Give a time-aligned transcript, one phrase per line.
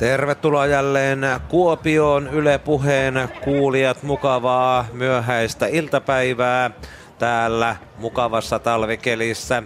[0.00, 4.02] Tervetuloa jälleen Kuopioon Yle Puheen kuulijat.
[4.02, 6.70] Mukavaa myöhäistä iltapäivää
[7.18, 9.62] täällä mukavassa talvikelissä.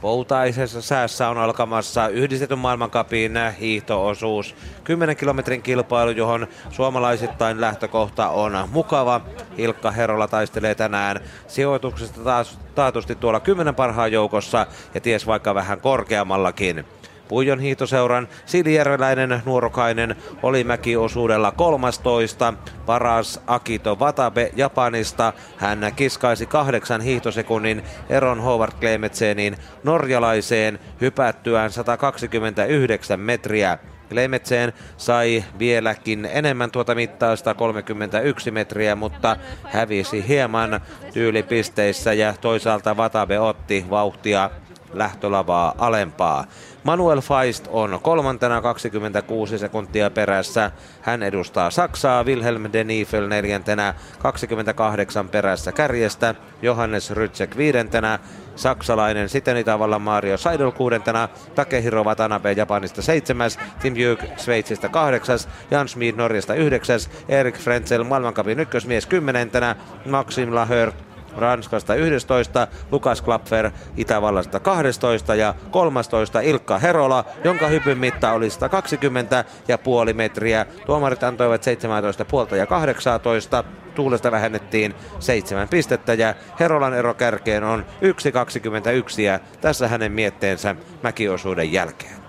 [0.00, 4.54] Poutaisessa säässä on alkamassa yhdistetyn maailmankapin hiihtoosuus.
[4.84, 9.20] 10 kilometrin kilpailu, johon suomalaisittain lähtökohta on mukava.
[9.56, 15.80] Ilkka Herola taistelee tänään sijoituksesta taas taatusti tuolla 10 parhaan joukossa ja ties vaikka vähän
[15.80, 16.84] korkeammallakin.
[17.30, 22.54] Puijon hiihtoseuran Silijärveläinen nuorokainen oli mäkiosuudella 13.
[22.86, 25.32] Paras Akito Watabe Japanista.
[25.56, 33.78] Hän kiskaisi kahdeksan hiihtosekunnin eron Howard Klemetsenin norjalaiseen hypättyään 129 metriä.
[34.10, 40.80] Lemetseen sai vieläkin enemmän tuota mittausta 31 metriä, mutta hävisi hieman
[41.12, 44.50] tyylipisteissä ja toisaalta Vatabe otti vauhtia
[44.92, 46.44] lähtölavaa alempaa.
[46.84, 50.70] Manuel Feist on kolmantena 26 sekuntia perässä.
[51.00, 52.24] Hän edustaa Saksaa.
[52.24, 56.34] Wilhelm Denifel neljäntenä 28 perässä kärjestä.
[56.62, 58.18] Johannes Rytsek viidentenä.
[58.56, 65.88] Saksalainen sitten Itävallan Mario Seidel kuudentena, Takehiro Watanabe Japanista seitsemäs, Tim Juk Sveitsistä kahdeksas, Jan
[65.88, 69.76] Schmid Norjasta yhdeksäs, Erik Frenzel maailmankapin ykkösmies kymmenentenä,
[70.06, 70.92] Maxim Lahör
[71.36, 79.44] Ranskasta 11, Lukas Klapfer Itävallasta 12 ja 13 Ilkka Herola, jonka hypyn mitta oli 120
[79.68, 80.66] ja puoli metriä.
[80.86, 83.64] Tuomarit antoivat 17 puolta ja 18.
[83.94, 91.72] Tuulesta vähennettiin seitsemän pistettä ja Herolan ero kärkeen on 1.21 ja tässä hänen mietteensä mäkiosuuden
[91.72, 92.20] jälkeen.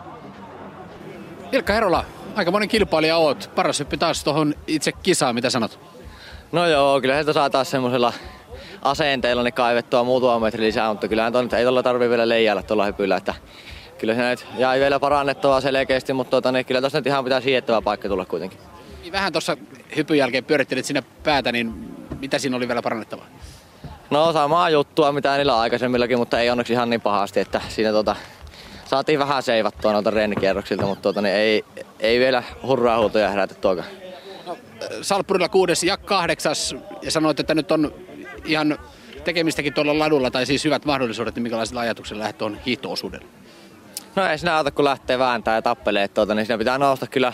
[1.52, 3.50] Ilkka Herola, aika monen kilpailija oot.
[3.56, 5.80] Paras hyppi taas tuohon itse kisaan, mitä sanot?
[6.52, 8.14] No joo, kyllä heiltä saa taas semmoisella
[8.82, 12.86] asenteilla niin kaivettua muutama metri lisää, mutta kyllähän ton, ei tuolla tarvii vielä leijailla tuolla
[12.86, 13.34] hypyllä, että
[13.98, 17.42] kyllä se nyt jäi vielä parannettavaa selkeästi, mutta tuota, niin kyllä tuossa nyt ihan pitää
[17.42, 18.60] siettävä paikka tulla kuitenkin.
[19.02, 19.58] Niin vähän tuossa
[19.96, 23.26] hypyn jälkeen pyörittelit sinne päätä, niin mitä siinä oli vielä parannettavaa?
[24.10, 28.16] No samaa juttua mitä niillä aikaisemmillakin, mutta ei onneksi ihan niin pahasti, että siinä tota,
[28.86, 31.66] saatiin vähän seivattua noilta reenikierroksilta, mutta tuota, niin ei,
[32.00, 33.88] ei vielä hurraa huutoja herätettyäkään.
[34.46, 34.58] No,
[35.02, 37.94] Salppurilla kuudes ja kahdeksas ja sanoit, että nyt on
[38.46, 38.78] ihan
[39.24, 43.26] tekemistäkin tuolla ladulla, tai siis hyvät mahdollisuudet, niin minkälaisilla ajatuksilla lähdet tuon hiihtoosuudelle?
[44.16, 47.34] No ei sinä auta, kun lähtee vääntää ja tappelee, tuota, niin siinä pitää nousta kyllä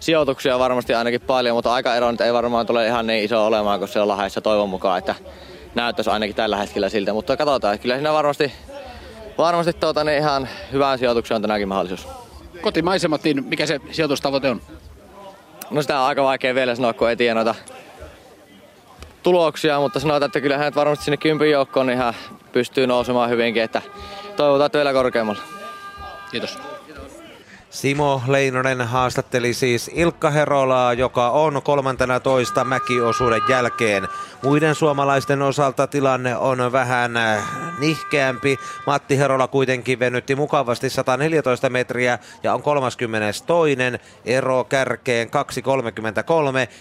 [0.00, 3.88] sijoituksia varmasti ainakin paljon, mutta aika ero ei varmaan tule ihan niin iso olemaan kuin
[3.88, 5.14] siellä Lahdessa toivon mukaan, että
[5.74, 8.52] näyttäisi ainakin tällä hetkellä siltä, mutta katsotaan, kyllä siinä varmasti,
[9.38, 12.08] varmasti tuota, niin ihan hyvään sijoitukseen on tänäkin mahdollisuus.
[12.60, 14.60] Kotimaisemmat, niin mikä se sijoitustavoite on?
[15.70, 17.54] No sitä on aika vaikea vielä sanoa, kun ei tiedä noita
[19.24, 22.14] tuloksia, mutta sanotaan, että kyllä hänet varmasti sinne kympin joukkoon ihan
[22.52, 23.82] pystyy nousemaan hyvinkin, että
[24.36, 25.42] toivotaan vielä korkeammalla.
[26.30, 26.58] Kiitos.
[27.70, 34.08] Simo Leinonen haastatteli siis Ilkka Herolaa, joka on 13 mäkiosuuden jälkeen.
[34.42, 37.44] Muiden suomalaisten osalta tilanne on vähän äh,
[37.78, 38.56] nihkeämpi.
[38.86, 43.44] Matti Herola kuitenkin venytti mukavasti 114 metriä ja on 32.
[44.24, 45.32] Ero kärkeen 2.33.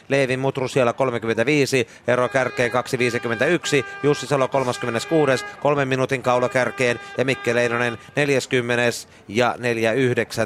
[0.10, 1.88] Leevin Mutru siellä 35.
[2.08, 3.86] Ero kärkeen 2.51.
[4.04, 5.46] Jussi Salo 36.
[5.62, 8.84] Kolmen minuutin kaula kärkeen ja Mikke Leinonen 40
[9.28, 9.56] ja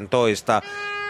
[0.02, 0.62] 4.19 toista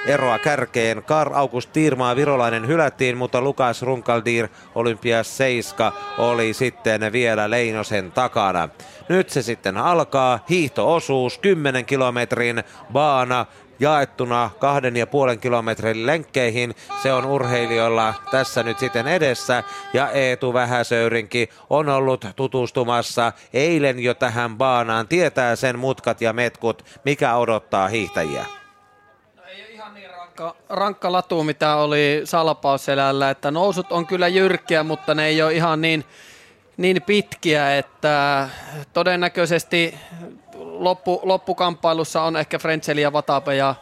[0.06, 1.02] eroa kärkeen.
[1.02, 8.68] Kar August Tiirmaa virolainen hylättiin, mutta Lukas Runkaldir Olympias 7 oli sitten vielä Leinosen takana.
[9.08, 10.44] Nyt se sitten alkaa.
[10.50, 13.46] Hiihtoosuus 10 kilometrin baana
[13.80, 16.74] jaettuna kahden ja puolen kilometrin lenkkeihin.
[17.02, 19.62] Se on urheilijoilla tässä nyt sitten edessä.
[19.92, 25.08] Ja Eetu Vähäsöyrinki on ollut tutustumassa eilen jo tähän baanaan.
[25.08, 28.57] Tietää sen mutkat ja metkut, mikä odottaa hiihtäjiä
[30.38, 35.54] rankka, rankka latu, mitä oli salpausselällä, että nousut on kyllä jyrkkiä, mutta ne ei ole
[35.54, 36.04] ihan niin,
[36.76, 38.48] niin pitkiä, että
[38.92, 39.94] todennäköisesti
[40.54, 43.74] loppu, loppukamppailussa on ehkä Frentzeli ja Vatape ja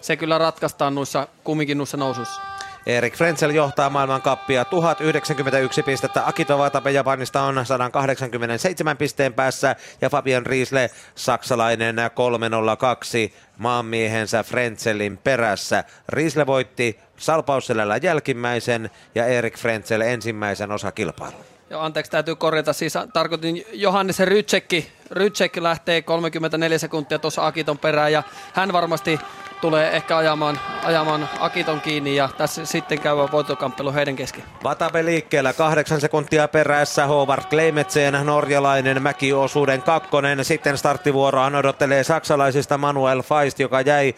[0.00, 2.53] se kyllä ratkaistaan noissa, kumminkin noissa nousuissa.
[2.86, 6.26] Erik Frenzel johtaa maailmankappia 1091 pistettä.
[6.26, 15.84] Akito Watabe Japanista on 187 pisteen päässä ja Fabian Riesle saksalainen 302 maanmiehensä Frenzelin perässä.
[16.08, 21.44] Riesle voitti Salpausselällä jälkimmäisen ja Erik Frenzel ensimmäisen osakilpailun.
[21.70, 22.72] Joo, anteeksi, täytyy korjata.
[22.72, 24.92] Siis tarkoitin Johannes Rytsekki.
[25.10, 28.22] Rytsek lähtee 34 sekuntia tuossa Akiton perään ja
[28.52, 29.20] hän varmasti
[29.64, 34.44] tulee ehkä ajamaan, ajamaan Akiton kiinni ja tässä sitten käy voittokamppelu heidän kesken.
[34.64, 40.44] Vatape liikkeellä kahdeksan sekuntia perässä Howard Kleimetseen norjalainen mäkiosuuden kakkonen.
[40.44, 44.14] Sitten starttivuoroaan odottelee saksalaisista Manuel Feist, joka jäi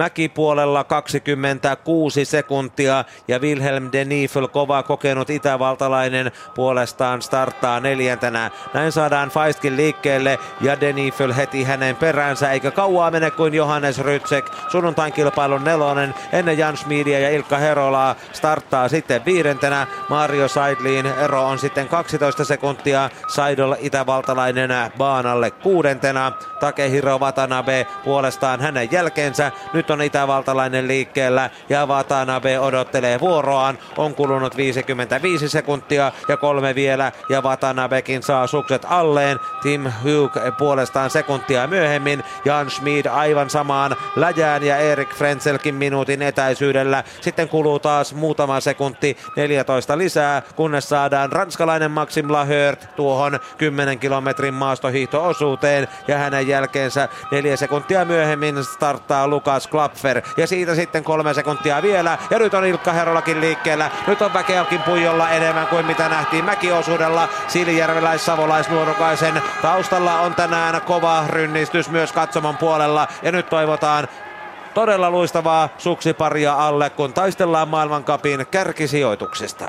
[0.00, 8.50] Mäkipuolella 26 sekuntia ja Wilhelm de Niefel, kova kokenut itävaltalainen, puolestaan starttaa neljäntenä.
[8.74, 13.98] Näin saadaan Feistkin liikkeelle ja de Niefel heti hänen peräänsä, eikä kauaa mene kuin Johannes
[13.98, 14.50] Rytsek.
[14.68, 19.86] Sunnuntain kilpailun nelonen ennen Jan Schmidia ja Ilkka Herolaa starttaa sitten viidentenä.
[20.08, 23.10] Mario Seidlin ero on sitten 12 sekuntia.
[23.28, 26.32] Seidel itävaltalainen baanalle kuudentena.
[26.60, 29.52] Takehiro Watanabe puolestaan hänen jälkeensä.
[29.72, 33.78] Nyt on itävaltalainen liikkeellä ja Watanabe odottelee vuoroaan.
[33.96, 39.38] On kulunut 55 sekuntia ja kolme vielä ja Watanabekin saa sukset alleen.
[39.62, 42.24] Tim Hugh puolestaan sekuntia myöhemmin.
[42.44, 47.04] Jan Schmid aivan samaan läjään ja Erik Frenzelkin minuutin etäisyydellä.
[47.20, 54.54] Sitten kuluu taas muutama sekunti 14 lisää, kunnes saadaan ranskalainen Maxim Lahört tuohon 10 kilometrin
[54.54, 61.82] maastohiihto-osuuteen ja hänen jälkeensä neljä sekuntia myöhemmin starttaa Lukas Klapfer ja siitä sitten kolme sekuntia
[61.82, 63.90] vielä ja nyt on Ilkka Herolakin liikkeellä.
[64.06, 71.90] Nyt on väkeäkin puijolla enemmän kuin mitä nähtiin mäkiosuudella Siilijärveläis-Savolaisnuorukaisen taustalla on tänään kova rynnistys
[71.90, 74.08] myös katsomon puolella ja nyt toivotaan
[74.74, 79.64] todella luistavaa suksiparia alle, kun taistellaan maailmankapin kärkisijoituksesta.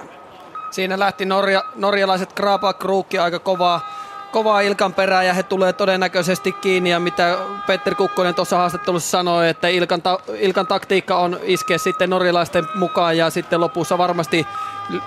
[0.72, 4.01] Siinä lähti norja, norjalaiset Krapa Kruukki aika kovaa,
[4.32, 6.90] kovaa Ilkan perään ja he tulee todennäköisesti kiinni.
[6.90, 7.38] Ja mitä
[7.68, 13.18] Petter Kukkonen tuossa haastattelussa sanoi, että Ilkan, ta, Ilkan taktiikka on iskeä sitten norjalaisten mukaan
[13.18, 14.48] ja sitten lopussa varmasti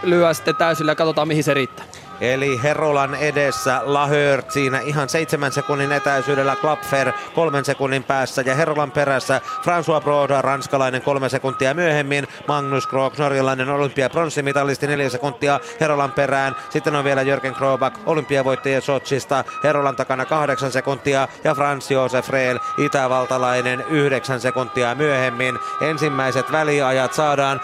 [0.03, 1.85] lyö sitten täysillä ja katsotaan mihin se riittää.
[2.21, 8.91] Eli Herolan edessä Lahört siinä ihan seitsemän sekunnin etäisyydellä Klapfer kolmen sekunnin päässä ja Herolan
[8.91, 12.29] perässä François Broda, ranskalainen kolme sekuntia myöhemmin.
[12.49, 16.57] Magnus Krog, norjalainen olympiapronssimitalisti neljä sekuntia Herolan perään.
[16.71, 22.59] Sitten on vielä Jörgen Krobak, olympiavoittaja Sochista, Herolan takana kahdeksan sekuntia ja Franz Josef Rehl,
[22.79, 25.59] itävaltalainen yhdeksän sekuntia myöhemmin.
[25.81, 27.61] Ensimmäiset väliajat saadaan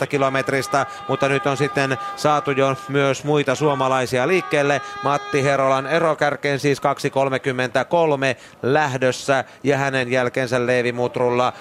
[0.00, 4.80] 1,3 kilometristä, mutta nyt on sitten saatu jo myös muita suomalaisia liikkeelle.
[5.02, 6.84] Matti Herolan erokärkeen siis 2.33
[8.62, 11.52] lähdössä ja hänen jälkeensä Leevi Mutrulla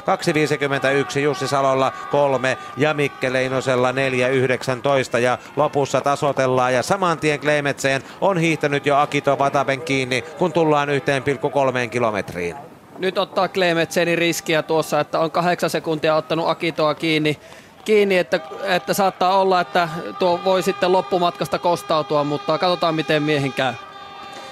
[1.13, 8.03] 2.51 Jussi Salolla 3 ja Mikke Leinosella 4.19 ja lopussa tasotellaan ja saman tien Klemetseen
[8.21, 12.56] on hiihtänyt jo Akito Vataben kiinni kun tullaan 1,3 kilometriin.
[13.00, 17.39] Nyt ottaa Klemetseni riskiä tuossa, että on kahdeksan sekuntia ottanut Akitoa kiinni
[17.88, 19.89] kiinni, että, että saattaa olla, että
[20.19, 23.74] tuo voi sitten loppumatkasta kostautua, mutta katsotaan miten miehen käy.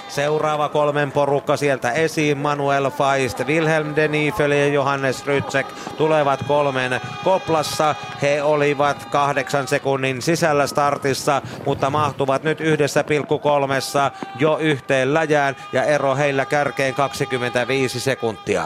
[0.08, 2.38] Seuraava kolmen porukka sieltä esiin.
[2.38, 5.68] Manuel Feist, Wilhelm de Niefel ja Johannes Rytsek
[5.98, 7.96] tulevat kolmen koplassa.
[8.22, 15.56] He olivat kahdeksan sekunnin sisällä startissa, mutta mahtuvat nyt yhdessä pilkku kolmessa jo yhteen läjään
[15.74, 18.64] ja ero heillä kärkeen 25 sekuntia.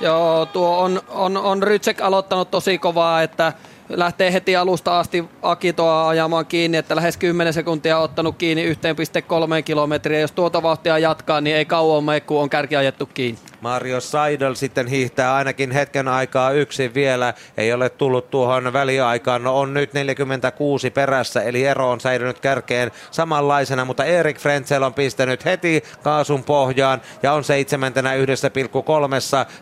[0.00, 3.52] Joo, tuo on, on, on Rytsek aloittanut tosi kovaa, että
[3.90, 9.62] lähtee heti alusta asti Akitoa ajamaan kiinni, että lähes 10 sekuntia on ottanut kiinni 1,3
[9.64, 10.20] kilometriä.
[10.20, 13.40] Jos tuota vauhtia jatkaa, niin ei kauan mene, kun on kärki ajettu kiinni.
[13.60, 17.34] Mario Seidel sitten hiihtää ainakin hetken aikaa yksin vielä.
[17.56, 19.42] Ei ole tullut tuohon väliaikaan.
[19.42, 24.94] No on nyt 46 perässä, eli ero on säilynyt kärkeen samanlaisena, mutta Erik Frenzel on
[24.94, 28.20] pistänyt heti kaasun pohjaan ja on seitsemäntenä 1,3.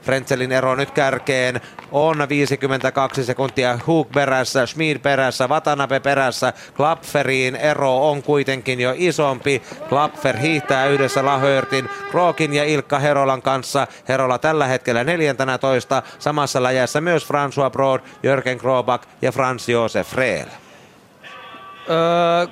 [0.03, 1.61] Frenzelin ero nyt kärkeen
[1.93, 3.79] on 52 sekuntia.
[3.87, 6.53] Hook perässä, Schmid perässä, Watanabe perässä.
[6.77, 9.63] Klapferiin ero on kuitenkin jo isompi.
[9.89, 13.88] Klapfer hiihtää yhdessä Lahörtin, Krokin ja Ilkka Herolan kanssa.
[14.09, 16.03] Herola tällä hetkellä 14.
[16.19, 20.19] Samassa läjässä myös François Brod, Jörgen Krobak ja Franz Josef.
[20.19, 20.45] Öö,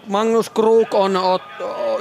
[0.07, 1.19] Magnus Krug on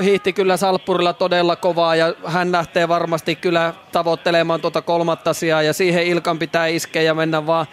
[0.03, 5.73] hiihti kyllä Salppurilla todella kovaa ja hän lähtee varmasti kyllä tavoittelemaan tuota kolmatta sijaa ja
[5.73, 7.65] siihen Ilkan pitää iskeä ja mennä vaan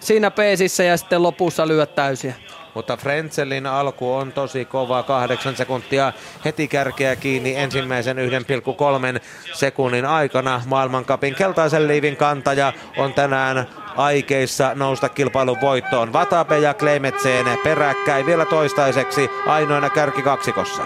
[0.00, 2.34] siinä peesissä ja sitten lopussa lyö täysiä.
[2.74, 6.12] Mutta Frenzelin alku on tosi kova, kahdeksan sekuntia
[6.44, 9.20] heti kärkeä kiinni ensimmäisen 1,3
[9.52, 10.62] sekunnin aikana.
[10.66, 16.12] Maailmankapin keltaisen liivin kantaja on tänään aikeissa nousta kilpailun voittoon.
[16.12, 20.82] Vatape ja Klemetseen peräkkäin vielä toistaiseksi ainoana kärkikaksikossa.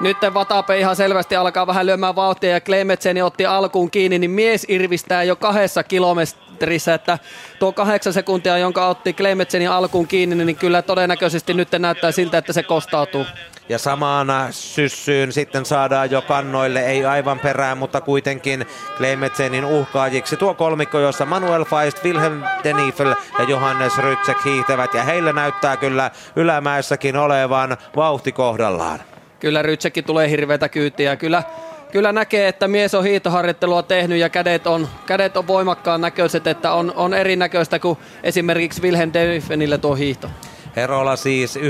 [0.00, 4.66] Nyt Vatape ihan selvästi alkaa vähän lyömään vauhtia ja Klemetseni otti alkuun kiinni, niin mies
[4.68, 7.18] irvistää jo kahdessa kilometrissä, että
[7.58, 12.52] tuo kahdeksan sekuntia, jonka otti Klemetsenin alkuun kiinni, niin kyllä todennäköisesti nyt näyttää siltä, että
[12.52, 13.26] se kostautuu.
[13.68, 20.36] Ja samana syssyyn sitten saadaan jo kannoille, ei aivan perään, mutta kuitenkin Klemetsenin uhkaajiksi.
[20.36, 24.94] Tuo kolmikko, jossa Manuel Feist, Wilhelm Denifel ja Johannes Rytsek hiihtävät.
[24.94, 28.98] Ja heillä näyttää kyllä ylämäessäkin olevan vauhti kohdallaan.
[29.40, 31.16] Kyllä Rytsekin tulee hirveätä kyytiä.
[31.16, 31.42] Kyllä
[31.92, 36.72] kyllä näkee, että mies on hiitoharjoittelua tehnyt ja kädet on, kädet on voimakkaan näköiset, että
[36.72, 40.30] on, on erinäköistä kuin esimerkiksi Wilhelm Deifenille tuo hiihto.
[40.76, 41.62] Herola siis 1,34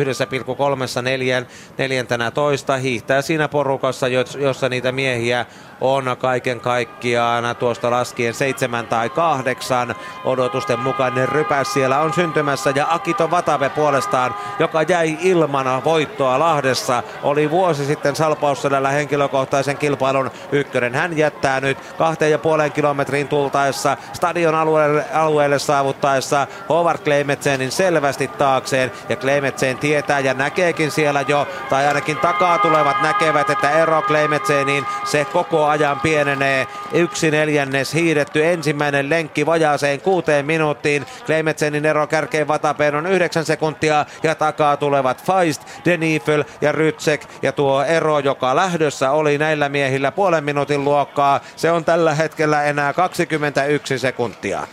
[1.79, 4.07] neljäntenä toista hiihtää siinä porukassa,
[4.39, 5.47] jossa niitä miehiä
[5.81, 9.95] on kaiken kaikkiaan tuosta laskien seitsemän tai kahdeksan
[10.25, 17.03] odotusten mukainen rypäs siellä on syntymässä ja Akito Vatave puolestaan, joka jäi ilman voittoa Lahdessa,
[17.23, 20.95] oli vuosi sitten Salpausselällä henkilökohtaisen kilpailun ykkönen.
[20.95, 28.29] Hän jättää nyt kahteen ja puolen kilometrin tultaessa stadion alueelle, alueelle saavuttaessa Howard Kleimetsenin selvästi
[28.29, 34.03] taakseen ja Kleimetsen tietää ja näkeekin siellä jo, tai ainakin takaa tulevat näkevät, että ero
[34.03, 36.67] Kleimetseniin se koko ajan pienenee.
[36.93, 41.07] Yksi neljännes hiidetty ensimmäinen lenkki vajaaseen kuuteen minuuttiin.
[41.27, 47.27] Kleimetsenin ero kärkeen Vatapeen on yhdeksän sekuntia ja takaa tulevat Feist, Denifel ja Rytsek.
[47.43, 52.65] Ja tuo ero, joka lähdössä oli näillä miehillä puolen minuutin luokkaa, se on tällä hetkellä
[52.65, 54.67] enää 21 sekuntia.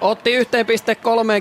[0.00, 0.44] Otti 1,3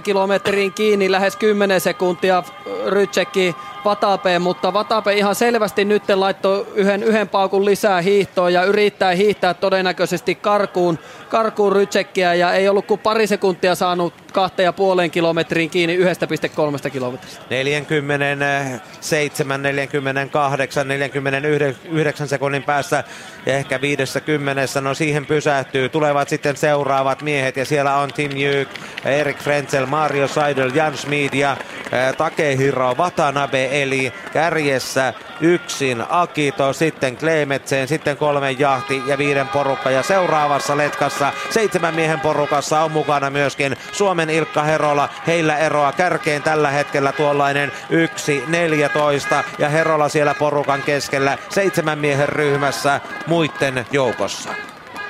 [0.04, 2.44] kilometriin kiinni lähes 10 sekuntia
[2.88, 3.56] Rytsekki
[3.86, 9.54] Vatapeen, mutta Vatape ihan selvästi nyt laittoi yhden, yhden paukun lisää hiihtoon ja yrittää hiihtää
[9.54, 15.70] todennäköisesti karkuun, karkuun Rytsekkiä ja ei ollut kuin pari sekuntia saanut kahteen ja puoleen kilometriin
[15.70, 17.44] kiinni 1,3 kilometristä.
[17.50, 23.04] 47, 48, 49 sekunnin päässä
[23.46, 25.90] ja ehkä 50, no siihen pysähtyy.
[25.90, 28.70] Tulevat sitten seuraavat miehet ja siellä on Tim Juk,
[29.06, 31.58] Erik Frenzel, Mario Seidel, Jan Schmid ja
[32.18, 39.92] Takehiro Watanabe eli kärjessä yksin Akito, sitten Klemetseen, sitten kolmen jahti ja viiden porukka.
[39.92, 45.10] Ja seuraavassa letkassa seitsemän miehen porukassa on mukana myöskin Suomen Ilkka Herola.
[45.28, 47.72] Heillä eroa kärkeen tällä hetkellä tuollainen
[49.42, 54.69] 1-14 ja Herola siellä porukan keskellä seitsemän miehen ryhmässä muiden joukossa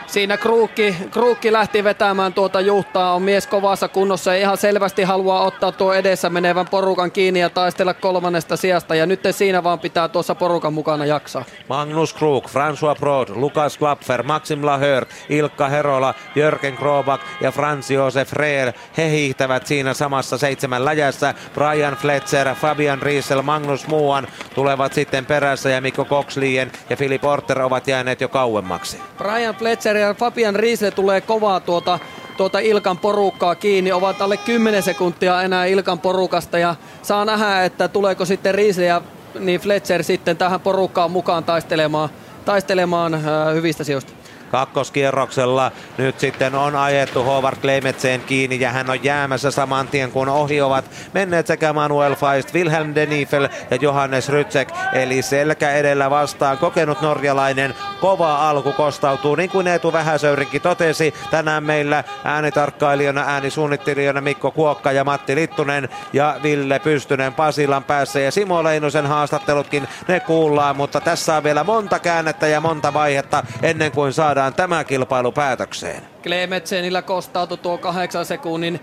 [0.10, 5.42] siinä Kruukki, Kruukki lähti vetämään tuota juhtaa, on mies kovassa kunnossa ja ihan selvästi haluaa
[5.42, 10.08] ottaa tuo edessä menevän porukan kiinni ja taistella kolmannesta sijasta ja nyt siinä vaan pitää
[10.08, 11.46] tuossa porukan mukana jaksaa.
[11.68, 18.34] Magnus Kruk, François Brod, Lukas Klapfer, Maxim Lahör, Ilkka Herola, Jörgen Krobak ja Franz Josef
[18.34, 18.74] Reer.
[18.98, 21.34] He hiihtävät siinä samassa seitsemän läjässä.
[21.54, 27.62] Brian Fletcher, Fabian Riesel, Magnus Muuan tulevat sitten perässä ja Mikko Kokslien ja Philip Porter
[27.62, 28.98] ovat jääneet jo kauemmaksi.
[29.18, 32.00] Brian Fletcher ja Fabian Riisle tulee kovaa tuota,
[32.38, 33.92] tuota Ilkan porukkaa kiinni.
[33.92, 39.02] Ovat alle 10 sekuntia enää Ilkan porukasta ja saa nähdä, että tuleeko sitten Riisle ja
[39.40, 42.10] niin Fletcher sitten tähän porukkaan mukaan taistelemaan,
[42.46, 43.22] taistelemaan äh,
[43.54, 44.19] hyvistä sijoista
[44.50, 45.72] kakkoskierroksella.
[45.98, 50.62] Nyt sitten on ajettu Howard Klemetseen kiinni ja hän on jäämässä saman tien kun ohi
[50.62, 54.70] ovat menneet sekä Manuel Feist, Wilhelm Denifel ja Johannes Rytsek.
[54.94, 57.76] Eli selkä edellä vastaan kokenut norjalainen.
[58.02, 61.14] Kova alku kostautuu niin kuin Eetu Vähäsöyrinkin totesi.
[61.32, 68.32] Tänään meillä äänitarkkailijana, äänisuunnittelijana Mikko Kuokka ja Matti Littunen ja Ville Pystynen Pasilan päässä ja
[68.32, 73.92] Simo Leinosen haastattelutkin ne kuullaan, mutta tässä on vielä monta käännettä ja monta vaihetta ennen
[73.92, 76.02] kuin saadaan saadaan tämä kilpailu päätökseen.
[76.24, 78.80] Klemetsenillä kostautui tuo kahdeksan sekunnin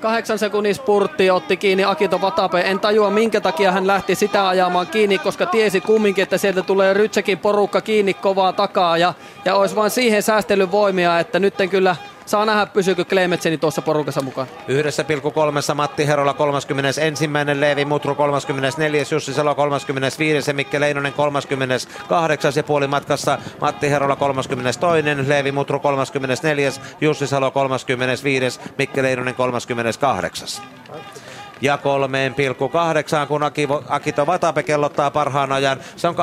[0.00, 2.60] kahdeksan sekunnin spurtti otti kiinni Akito Vatape.
[2.60, 6.94] En tajua minkä takia hän lähti sitä ajamaan kiinni, koska tiesi kumminkin, että sieltä tulee
[6.94, 11.96] Rytsekin porukka kiinni kovaa takaa ja, ja olisi vain siihen säästelyn voimia, että nytten kyllä
[12.28, 14.48] Saa nähdä, pysyykö Klemetseni tuossa porukassa mukaan.
[14.68, 17.00] Yhdessä pilkku kolmessa Matti Herola 31.
[17.54, 19.02] Leevi Mutru 34.
[19.10, 20.50] Jussi Salo 35.
[20.50, 22.52] ja Mikke Leinonen 38.
[22.56, 25.02] ja puoli matkassa Matti Herola 32.
[25.26, 26.70] Leevi Mutru 34.
[27.00, 28.60] Jussi Salo 35.
[28.78, 30.62] Mikke Leinonen 38
[31.60, 31.78] ja
[33.22, 33.42] 3,8 kun
[33.88, 35.78] Akito Vatape kellottaa parhaan ajan.
[35.96, 36.20] Se on 8,38,6.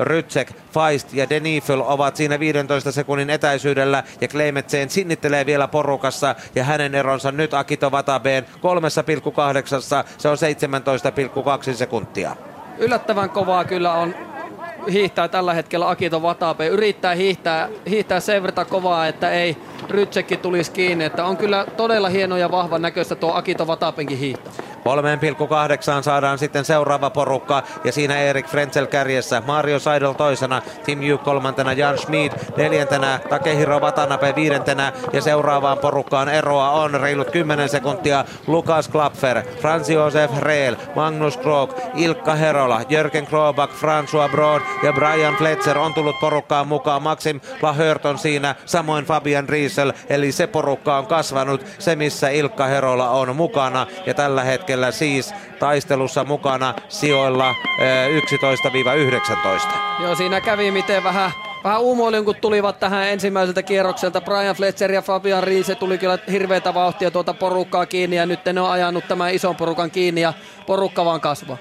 [0.00, 6.64] Rytsek, Feist ja Denifel ovat siinä 15 sekunnin etäisyydellä ja Kleimetsen sinnittelee vielä porukassa ja
[6.64, 8.50] hänen eronsa nyt Akito Vatapeen 3,8.
[10.18, 10.36] Se on
[11.68, 12.36] 17,2 sekuntia.
[12.78, 14.14] Yllättävän kovaa kyllä on
[14.92, 16.66] hiihtää tällä hetkellä Akito Vatape.
[16.66, 19.56] Yrittää hiihtää, hiihtää sen verran kovaa, että ei
[19.88, 21.04] Rytsekki tulisi kiinni.
[21.04, 24.50] Että on kyllä todella hieno ja vahva näköistä tuo Akito Vatapenkin hiihto.
[24.80, 27.62] 3,8 saadaan sitten seuraava porukka.
[27.84, 33.80] Ja siinä Erik Frenzel kärjessä, Mario Seidel toisena, Tim Juk kolmantena, Jan Schmid neljäntenä, Takehiro
[33.80, 34.92] Watanabe viidentenä.
[35.12, 38.24] Ja seuraavaan porukkaan eroa on reilut 10 sekuntia.
[38.46, 45.34] Lukas Klapfer, Franz Josef Reel, Magnus Krog, Ilkka Herola, Jörgen Krobak, François Broad ja Brian
[45.34, 47.02] Fletcher on tullut porukkaan mukaan.
[47.02, 52.66] Maxim Lahört on siinä, samoin Fabian Riesel, eli se porukka on kasvanut, se missä Ilkka
[52.66, 53.86] Herola on mukana.
[54.06, 57.54] Ja tällä hetkellä hetkellä siis taistelussa mukana sijoilla 11-19.
[60.02, 61.30] Joo, siinä kävi miten vähän
[61.64, 64.20] vähän uumoilin, kun tulivat tähän ensimmäiseltä kierrokselta.
[64.20, 68.60] Brian Fletcher ja Fabian Riise tuli kyllä hirveätä vauhtia tuota porukkaa kiinni ja nyt ne
[68.60, 70.32] on ajanut tämän ison porukan kiinni ja
[70.66, 71.56] porukka vaan kasvaa.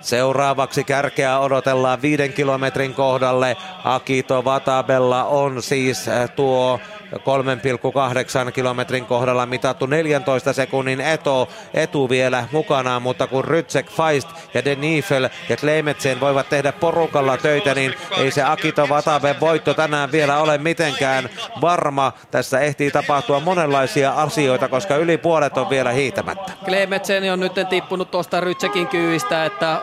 [0.00, 3.56] Seuraavaksi kärkeä odotellaan viiden kilometrin kohdalle.
[3.84, 6.06] Akito Vatabella on siis
[6.36, 6.80] tuo
[7.12, 14.64] 3,8 kilometrin kohdalla mitattu 14 sekunnin eto, etu vielä mukana, mutta kun Rytsek, Feist ja
[14.64, 20.38] Denifel ja Klemetsen voivat tehdä porukalla töitä, niin ei se Akito Vatabe voitto tänään vielä
[20.38, 21.28] ole mitenkään
[21.60, 22.12] varma.
[22.30, 26.52] Tässä ehtii tapahtua monenlaisia asioita, koska yli puolet on vielä hiitämättä.
[26.64, 29.80] Klemetsen on nyt tippunut tuosta Rytsekin kyyistä, että,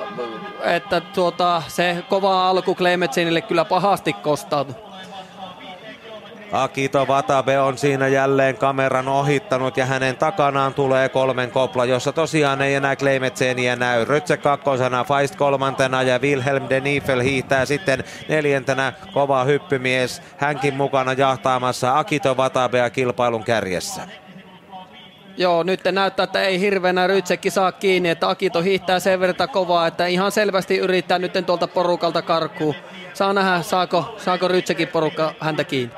[0.64, 4.93] että tuota, se kova alku Klemetsenille kyllä pahasti kostautuu.
[6.54, 12.62] Akito Vatabe on siinä jälleen kameran ohittanut ja hänen takanaan tulee kolmen kopla, jossa tosiaan
[12.62, 14.06] ei enää Kleimetseniä näy.
[14.06, 20.22] Rötse kakkosena, Feist kolmantena ja Wilhelm de Niefel hiihtää sitten neljäntenä kova hyppymies.
[20.38, 24.02] Hänkin mukana jahtaamassa Akito Vatabea kilpailun kärjessä.
[25.38, 29.88] Joo, nyt näyttää, että ei hirveänä Rytsekki saa kiinni, että Akito hiihtää sen verran kovaa,
[29.88, 32.76] että ihan selvästi yrittää nyt tuolta porukalta karkuun.
[33.14, 35.96] Saa nähdä, saako, saako Rytsekin porukka häntä kiinni.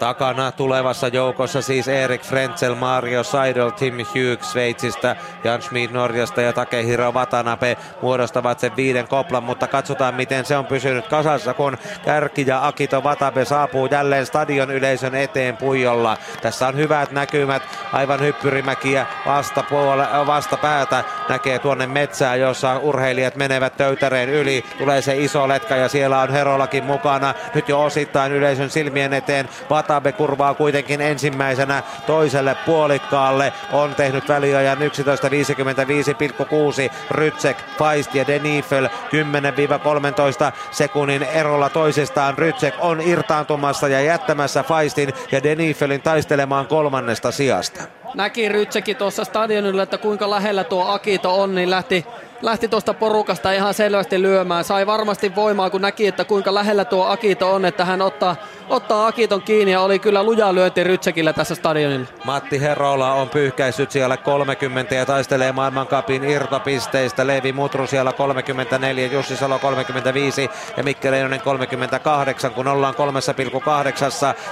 [0.00, 6.52] Takana tulevassa joukossa siis Erik Frenzel, Mario Seidel, Tim Hughes Sveitsistä, Jan Schmid Norjasta ja
[6.52, 12.44] Takehiro Watanabe muodostavat sen viiden koplan, mutta katsotaan miten se on pysynyt kasassa, kun Kärki
[12.46, 16.16] ja Akito Watabe saapuu jälleen stadion yleisön eteen Puijolla.
[16.42, 23.36] Tässä on hyvät näkymät, aivan hyppyrimäkiä vasta, puole, vasta päätä näkee tuonne metsää, jossa urheilijat
[23.36, 24.64] menevät töytäreen yli.
[24.78, 27.34] Tulee se iso letka ja siellä on Herolakin mukana.
[27.54, 29.48] Nyt jo osittain yleisön silmien eteen.
[29.70, 33.52] Watabe kurvaa kuitenkin ensimmäisenä toiselle puolikkaalle.
[33.72, 34.84] On tehnyt väliajan 11.55,6.
[37.10, 38.88] Rytsek, Feist ja Denifel 10-13
[40.70, 42.38] sekunnin erolla toisestaan.
[42.38, 47.82] Rytsek on irtaantumassa ja jättämässä Feistin ja Denifelin taistelemaan kolmannesta sijasta.
[48.14, 52.06] Näki Rytsekin tuossa stadionilla, että kuinka lähellä tuo Akito on, niin lähti
[52.42, 54.64] lähti tuosta porukasta ihan selvästi lyömään.
[54.64, 58.36] Sai varmasti voimaa, kun näki, että kuinka lähellä tuo Akito on, että hän ottaa,
[58.68, 62.06] ottaa Akiton kiinni ja oli kyllä luja lyönti Rytsekillä tässä stadionilla.
[62.24, 67.26] Matti Herola on pyyhkäissyt siellä 30 ja taistelee maailmankapin irtopisteistä.
[67.26, 73.00] Levi Mutru siellä 34, Jussi Salo 35 ja Mikke Leinonen 38, kun ollaan 3,8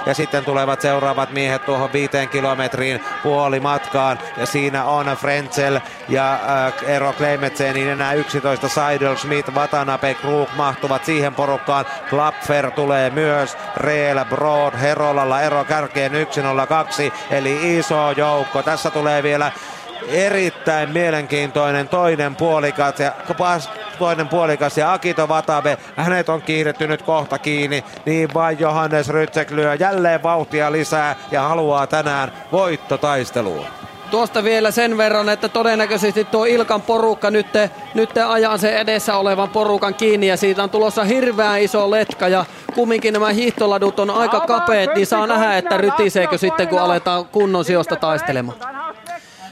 [0.05, 6.33] ja sitten tulevat seuraavat miehet tuohon viiteen kilometriin puoli matkaan ja siinä on Frenzel ja
[6.33, 11.85] äh, Eero Kleimetsen niin enää 11 Seidel, Schmidt, Watanabe, Krug mahtuvat siihen porukkaan.
[12.09, 18.63] Klapfer tulee myös, Reel, Broad, Herolalla ero kärkeen 1-0-2, eli iso joukko.
[18.63, 19.51] Tässä tulee vielä
[20.07, 23.11] erittäin mielenkiintoinen toinen puolikas ja
[23.99, 29.51] toinen puolikas ja Akito Vatabe, hänet on kiihdetty nyt kohta kiinni, niin vain Johannes Rytsek
[29.51, 33.78] lyö jälleen vauhtia lisää ja haluaa tänään voittotaisteluun.
[34.11, 37.47] Tuosta vielä sen verran, että todennäköisesti tuo Ilkan porukka nyt,
[37.93, 42.45] nyt ajaa sen edessä olevan porukan kiinni ja siitä on tulossa hirveän iso letka ja
[42.75, 47.65] kumminkin nämä hiihtoladut on aika kapeet, niin saa nähdä, että rytiseekö sitten kun aletaan kunnon
[47.65, 48.57] sijoista taistelemaan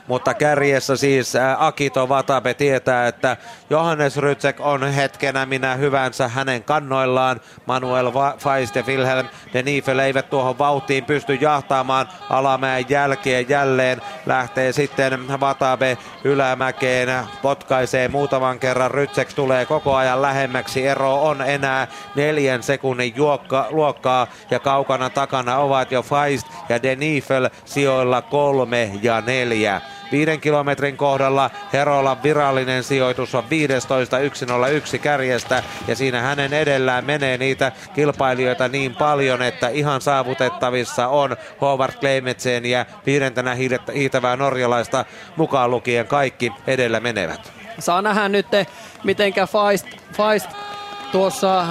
[0.08, 3.38] mutta kärjessä siis Akito Vatabe tietää, että
[3.70, 7.42] Johannes Rytsek on hetkenä minä hyvänsä hänen kannoillaan.
[7.66, 14.02] Manuel Feist ja Wilhelm de Niefel eivät tuohon vauhtiin pysty jahtaamaan alamäen jälkeen jälleen.
[14.26, 17.10] Lähtee sitten Vatabe ylämäkeen,
[17.42, 18.92] potkaisee muutaman kerran.
[18.92, 20.88] Rytsek tulee koko ajan lähemmäksi.
[20.88, 26.96] Ero on enää neljän sekunnin juokka, luokkaa ja kaukana takana ovat jo Feist ja de
[26.96, 29.82] Niefel sijoilla kolme ja neljä.
[30.12, 37.72] Viiden kilometrin kohdalla Herolan virallinen sijoitus on 15.101 kärjestä ja siinä hänen edellään menee niitä
[37.96, 43.56] kilpailijoita niin paljon, että ihan saavutettavissa on Howard Kleimetsen ja viidentenä
[43.94, 47.54] hiitävää norjalaista mukaan lukien kaikki edellä menevät.
[47.80, 48.48] Saa nähdä nyt,
[49.04, 50.50] mitenkä Feist, Feist
[51.12, 51.68] tuossa äh,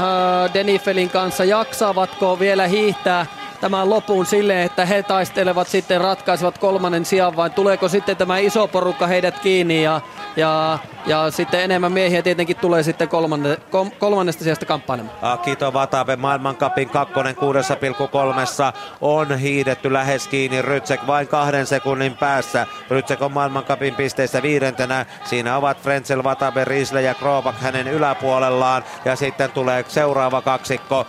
[0.54, 3.26] Denifelin kanssa jaksavatko vielä hiihtää
[3.60, 8.68] tämän lopun silleen, että he taistelevat sitten, ratkaisevat kolmannen sijaan vai tuleeko sitten tämä iso
[8.68, 10.00] porukka heidät kiinni ja
[10.36, 15.16] Ja, ja sitten enemmän miehiä tietenkin tulee sitten kolmanne, kom, kolmannesta sijasta kamppailemaan.
[15.22, 17.40] Akito Vatape maailmankapin kakkonen 6,3
[19.00, 20.62] on hiidetty lähes kiinni.
[20.62, 22.66] Rytsek vain kahden sekunnin päässä.
[22.90, 25.06] Rytsek on maailmankapin pisteissä viidentenä.
[25.24, 28.84] Siinä ovat Frenzel, Vatape, Riisle ja Krobak hänen yläpuolellaan.
[29.04, 31.06] Ja sitten tulee seuraava kaksikko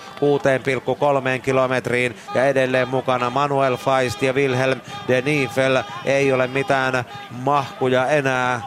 [1.36, 2.18] 6,3 kilometriin.
[2.36, 5.84] Ja edelleen mukana Manuel Feist ja Wilhelm de Niefel.
[6.06, 8.62] Ei ole mitään mahkuja enää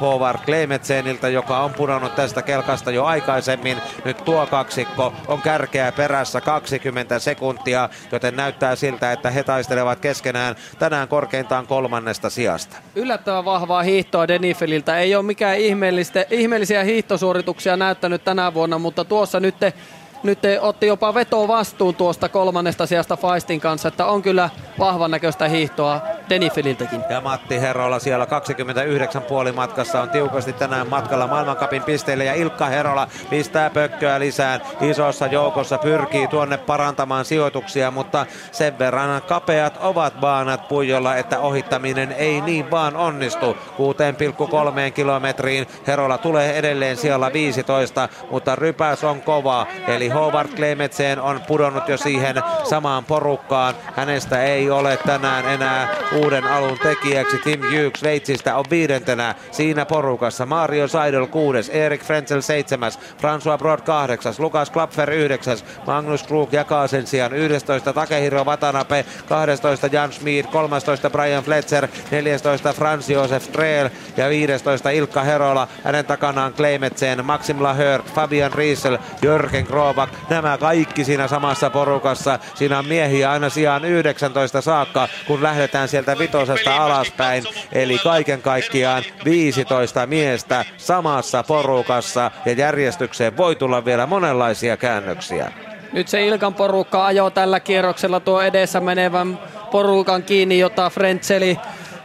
[0.00, 3.78] Howard Klemetseniltä, joka on pudonnut tästä kelkasta jo aikaisemmin.
[4.04, 10.56] Nyt tuo kaksikko on kärkeä perässä 20 sekuntia, joten näyttää siltä, että he taistelevat keskenään
[10.78, 12.76] tänään korkeintaan kolmannesta sijasta.
[12.94, 14.98] Yllättävän vahvaa hiihtoa Denifeliltä.
[14.98, 15.56] Ei ole mikään
[16.30, 19.54] ihmeellisiä hiihtosuorituksia näyttänyt tänä vuonna, mutta tuossa nyt
[20.22, 25.48] nyt otti jopa veto vastuun tuosta kolmannesta sijasta Feistin kanssa, että on kyllä vahvan näköistä
[25.48, 27.04] hiihtoa Denifililtäkin.
[27.10, 33.08] Ja Matti Herola siellä 29 puolimatkassa on tiukasti tänään matkalla maailmankapin pisteille ja Ilkka Herola
[33.30, 34.60] pistää pökköä lisään.
[34.80, 42.12] Isossa joukossa pyrkii tuonne parantamaan sijoituksia, mutta sen verran kapeat ovat baanat Pujolla, että ohittaminen
[42.12, 43.56] ei niin vaan onnistu.
[43.56, 49.66] 6,3 kilometriin Herola tulee edelleen siellä 15, mutta rypäs on kova.
[49.88, 53.74] Eli Howard Klemetsen on pudonnut jo siihen samaan porukkaan.
[53.96, 57.38] Hänestä ei ole tänään enää uuden alun tekijäksi.
[57.38, 60.46] Tim Hughes Sveitsistä on viidentenä siinä porukassa.
[60.46, 66.86] Mario Seidel kuudes, Erik Frenzel seitsemäs, François Brod kahdeksas, Lukas Klapfer yhdeksäs, Magnus Krug jakaa
[66.86, 73.90] sen sijaan 11 Takehiro Watanabe, 12 Jan Schmid, 13 Brian Fletcher, 14 Franz Josef Treel
[74.16, 75.68] ja 15 Ilkka Herola.
[75.84, 80.10] Hänen takanaan Kleimetsen, Maxim Lahör, Fabian Riesel, Jörgen Grobak.
[80.30, 82.38] Nämä kaikki siinä samassa porukassa.
[82.54, 87.44] Siinä on miehiä aina sijaan 19 saakka, kun lähdetään sieltä vitosesta alaspäin.
[87.72, 95.52] Eli kaiken kaikkiaan 15 miestä samassa porukassa ja järjestykseen voi tulla vielä monenlaisia käännöksiä.
[95.92, 99.38] Nyt se Ilkan porukka ajoo tällä kierroksella tuo edessä menevän
[99.70, 101.58] porukan kiinni, jota Frentseli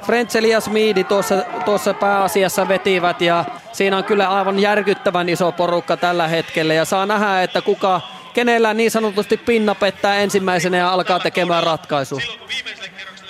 [0.05, 1.35] Frentseli ja Smiidi tuossa,
[1.65, 7.05] tuossa pääasiassa vetivät ja siinä on kyllä aivan järkyttävän iso porukka tällä hetkellä ja saa
[7.05, 8.01] nähdä, että kuka
[8.33, 12.21] kenellä niin sanotusti pinna pettää ensimmäisenä ja alkaa tekemään ratkaisu.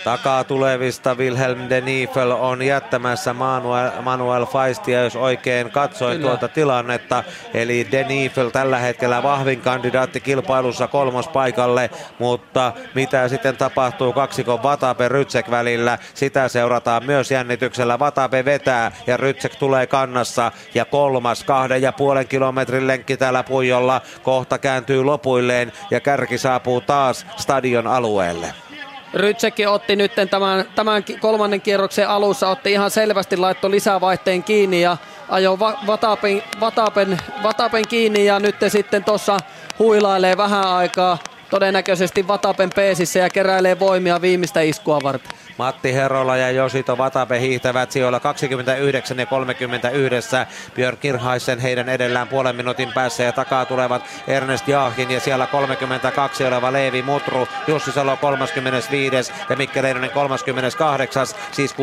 [0.03, 6.27] Takaa tulevista Wilhelm de Niefel on jättämässä Manuel, Manuel Feistia, jos oikein katsoi Kyllä.
[6.27, 7.23] tuota tilannetta.
[7.53, 15.07] Eli de Niefel tällä hetkellä vahvin kandidaatti kilpailussa kolmospaikalle, mutta mitä sitten tapahtuu kaksikon Vatape
[15.07, 17.99] Rytsek välillä, sitä seurataan myös jännityksellä.
[17.99, 24.01] Vatape vetää ja Rytsek tulee kannassa ja kolmas kahden ja puolen kilometrin lenkki täällä Puijolla
[24.23, 28.70] kohta kääntyy lopuilleen ja kärki saapuu taas stadion alueelle.
[29.13, 34.97] Rytsekki otti nyt tämän, tämän kolmannen kierroksen alussa, otti ihan selvästi laitto lisävaihteen kiinni ja
[35.29, 39.37] ajoi Vatapen, Vatapen, Vatapen kiinni ja nyt sitten tuossa
[39.79, 41.17] huilailee vähän aikaa
[41.49, 45.40] todennäköisesti Vatapen peesissä ja keräilee voimia viimeistä iskua varten.
[45.57, 50.35] Matti Herola ja Josito Vatape hiihtävät sijoilla 29 ja 31.
[50.75, 56.45] Björn Kirhaisen heidän edellään puolen minuutin päässä ja takaa tulevat Ernest Jaahin ja siellä 32
[56.45, 61.75] oleva Leevi Mutru, Jussi Salo 35 ja Mikke Leinonen 38, siis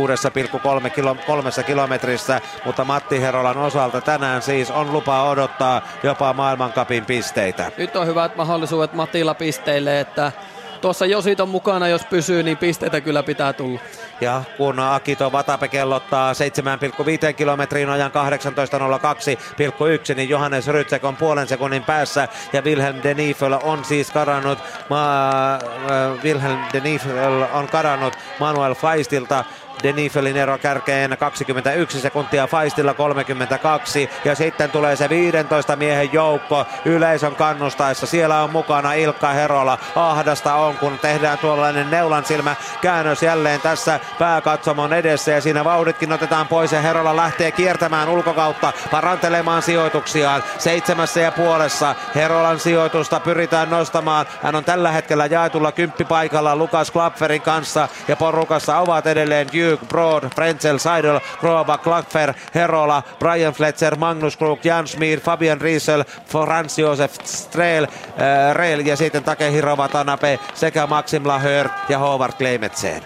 [0.84, 7.04] 6,3 kilo, kolmessa kilometrissä, mutta Matti Herolan osalta tänään siis on lupa odottaa jopa maailmankapin
[7.04, 7.70] pisteitä.
[7.78, 10.32] Nyt on hyvät mahdollisuudet Matilla pisteille, että
[10.80, 13.80] tuossa Jositon mukana, jos pysyy, niin pisteitä kyllä pitää tulla.
[14.20, 21.82] Ja kun Akito Vatape kellottaa 7,5 kilometriin ajan 18.02,1, niin Johannes Rytsek on puolen sekunnin
[21.82, 28.14] päässä ja Wilhelm de Niefel on siis kadannut, ma, äh, Wilhelm de Niefel on kadannut
[28.40, 29.44] Manuel Feistilta
[29.82, 37.34] Denifelin ero kärkeen 21 sekuntia, Faistilla 32 ja sitten tulee se 15 miehen joukko yleisön
[37.34, 38.06] kannustaessa.
[38.06, 39.78] Siellä on mukana Ilkka Herola.
[39.96, 46.12] Ahdasta on, kun tehdään tuollainen neulan silmä käännös jälleen tässä pääkatsomon edessä ja siinä vauhditkin
[46.12, 50.42] otetaan pois ja Herola lähtee kiertämään ulkokautta parantelemaan sijoituksiaan.
[50.58, 54.26] Seitsemässä ja puolessa Herolan sijoitusta pyritään nostamaan.
[54.42, 59.88] Hän on tällä hetkellä jaetulla kymppipaikalla Lukas Klapferin kanssa ja porukassa ovat edelleen Jy Hugh,
[59.88, 66.78] Broad, Frenzel, Seidel, Kroaba, Klagfer, Herola, Brian Fletcher, Magnus Krug, Jan Schmid, Fabian Riesel, Franz
[66.78, 73.02] Josef Strel, äh, Reel ja sitten Takehiro Watanabe sekä Maxim Lahör ja Howard Kleimetsen.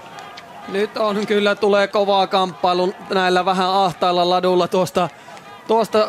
[0.69, 5.09] Nyt on kyllä tulee kovaa kamppailu näillä vähän ahtailla ladulla tuosta,
[5.69, 6.09] tuosta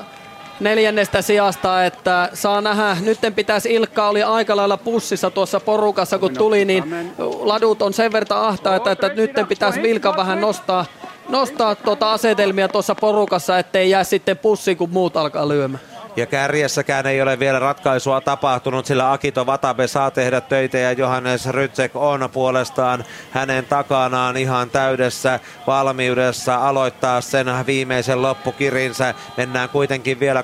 [0.60, 2.98] neljännestä sijasta, että saa nähdä.
[3.02, 8.12] Nytten pitäisi Ilkka oli aika lailla pussissa tuossa porukassa, kun tuli, niin ladut on sen
[8.12, 10.86] verran ahtaita, että nytten pitäisi Vilkan vähän nostaa
[11.30, 15.93] nostaa tuota asetelmia tuossa porukassa, ettei jää sitten pussiin, kun muut alkaa lyömään.
[16.15, 21.45] Ja kärjessäkään ei ole vielä ratkaisua tapahtunut, sillä Akito Vatabe saa tehdä töitä ja Johannes
[21.45, 29.13] Rytsek on puolestaan hänen takanaan ihan täydessä valmiudessa aloittaa sen viimeisen loppukirinsä.
[29.38, 30.43] Mennään kuitenkin vielä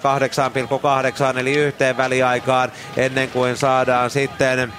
[1.34, 4.74] 8,8 eli yhteen väliaikaan ennen kuin saadaan sitten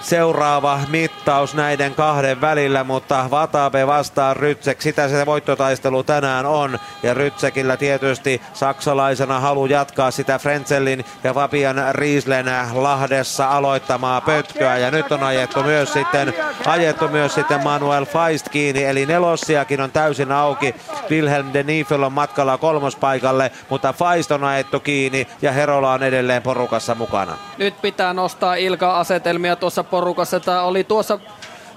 [0.00, 4.82] seuraava mittaus näiden kahden välillä, mutta Vatabe vastaa Rytsek.
[4.82, 6.78] Sitä se voittotaistelu tänään on.
[7.02, 14.78] Ja Rytsekillä tietysti saksalaisena halu jatkaa sitä Frenzelin ja Fabian Rieslen Lahdessa aloittamaa pötköä.
[14.78, 16.34] Ja nyt on ajettu myös sitten,
[16.66, 20.74] ajettu myös sitten Manuel Feist kiinni, eli nelossiakin on täysin auki.
[21.10, 26.42] Wilhelm de Niefel on matkalla kolmospaikalle, mutta Feist on ajettu kiinni ja Herola on edelleen
[26.42, 27.36] porukassa mukana.
[27.58, 30.40] Nyt pitää nostaa Ilka-asetelmia tuossa porukassa.
[30.40, 31.18] Tämä oli tuossa,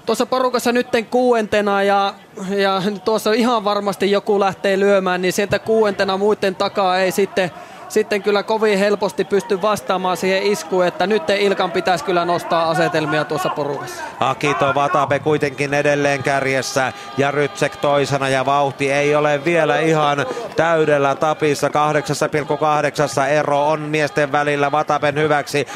[0.06, 2.14] tuossa porukassa nytten kuuentena ja,
[2.56, 7.50] ja tuossa ihan varmasti joku lähtee lyömään, niin sieltä kuuentena muiden takaa ei sitten
[7.88, 13.24] sitten kyllä kovin helposti pysty vastaamaan siihen iskuun, että nyt Ilkan pitäisi kyllä nostaa asetelmia
[13.24, 14.02] tuossa porukassa.
[14.20, 21.14] Akito Vatape kuitenkin edelleen kärjessä ja Rytsek toisena ja vauhti ei ole vielä ihan täydellä
[21.14, 21.68] tapissa.
[21.68, 25.66] 8,8 ero on miesten välillä Vatapen hyväksi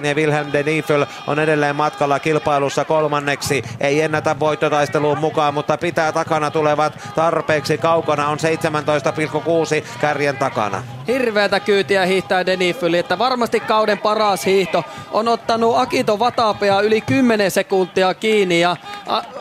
[0.00, 3.62] 0,8 ja Wilhelm de Niefel on edelleen matkalla kilpailussa kolmanneksi.
[3.80, 10.97] Ei ennätä voittotaisteluun mukaan, mutta pitää takana tulevat tarpeeksi kaukana on 17,6 kärjen takana 아.
[11.08, 17.50] Hirveätä kyytiä hiihtää Denifyli, että varmasti kauden paras hiihto on ottanut Akito Vatapea yli 10
[17.50, 18.76] sekuntia kiinni ja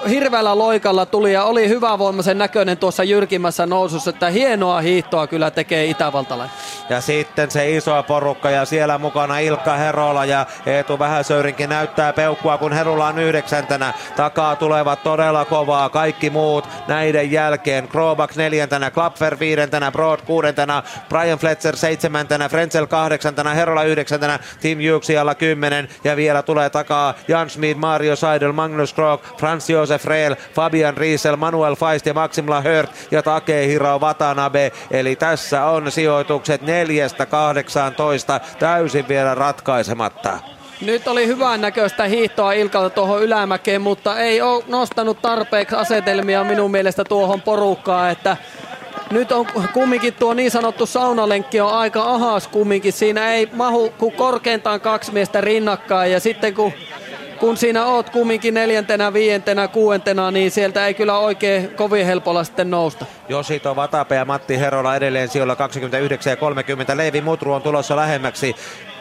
[0.09, 5.85] hirveällä loikalla tuli ja oli hyvävoimaisen näköinen tuossa jyrkimmässä nousussa, että hienoa hiihtoa kyllä tekee
[5.85, 6.55] itävaltalainen.
[6.89, 12.57] Ja sitten se iso porukka ja siellä mukana Ilkka Herola ja Eetu Vähäsöyrinkin näyttää peukkua,
[12.57, 13.93] kun Herola on yhdeksäntenä.
[14.15, 17.87] Takaa tulevat todella kovaa kaikki muut näiden jälkeen.
[17.87, 25.35] Krobak neljäntenä, Klapfer viidentenä, Broad kuudentena, Brian Fletcher seitsemäntenä, Frenzel kahdeksantena, Herola yhdeksäntenä, Tim Juksialla
[25.35, 30.97] kymmenen ja vielä tulee takaa Jan Schmid, Mario Seidel, Magnus Krog, Franz Josef Rehl, Fabian
[30.97, 34.71] Riesel, Manuel Feist ja Maxim Lahört ja Takehiro Watanabe.
[34.91, 36.65] Eli tässä on sijoitukset 4-18
[38.59, 40.39] täysin vielä ratkaisematta.
[40.81, 46.71] Nyt oli hyvän näköistä hiihtoa Ilkalta tuohon ylämäkeen, mutta ei ole nostanut tarpeeksi asetelmia minun
[46.71, 48.37] mielestä tuohon porukkaan, että
[49.11, 52.93] nyt on kumminkin tuo niin sanottu saunalenkki on aika ahas kumminkin.
[52.93, 56.73] Siinä ei mahu kuin korkeintaan kaksi miestä rinnakkain ja sitten kun
[57.39, 62.71] kun siinä oot kumminkin neljäntenä, viientenä, kuuentena, niin sieltä ei kyllä oikein kovin helpolla sitten
[62.71, 63.05] nousta.
[63.29, 66.97] Josito Vatape ja Matti Herola edelleen sijoilla 29 ja 30.
[66.97, 68.55] Leivi Mutru on tulossa lähemmäksi.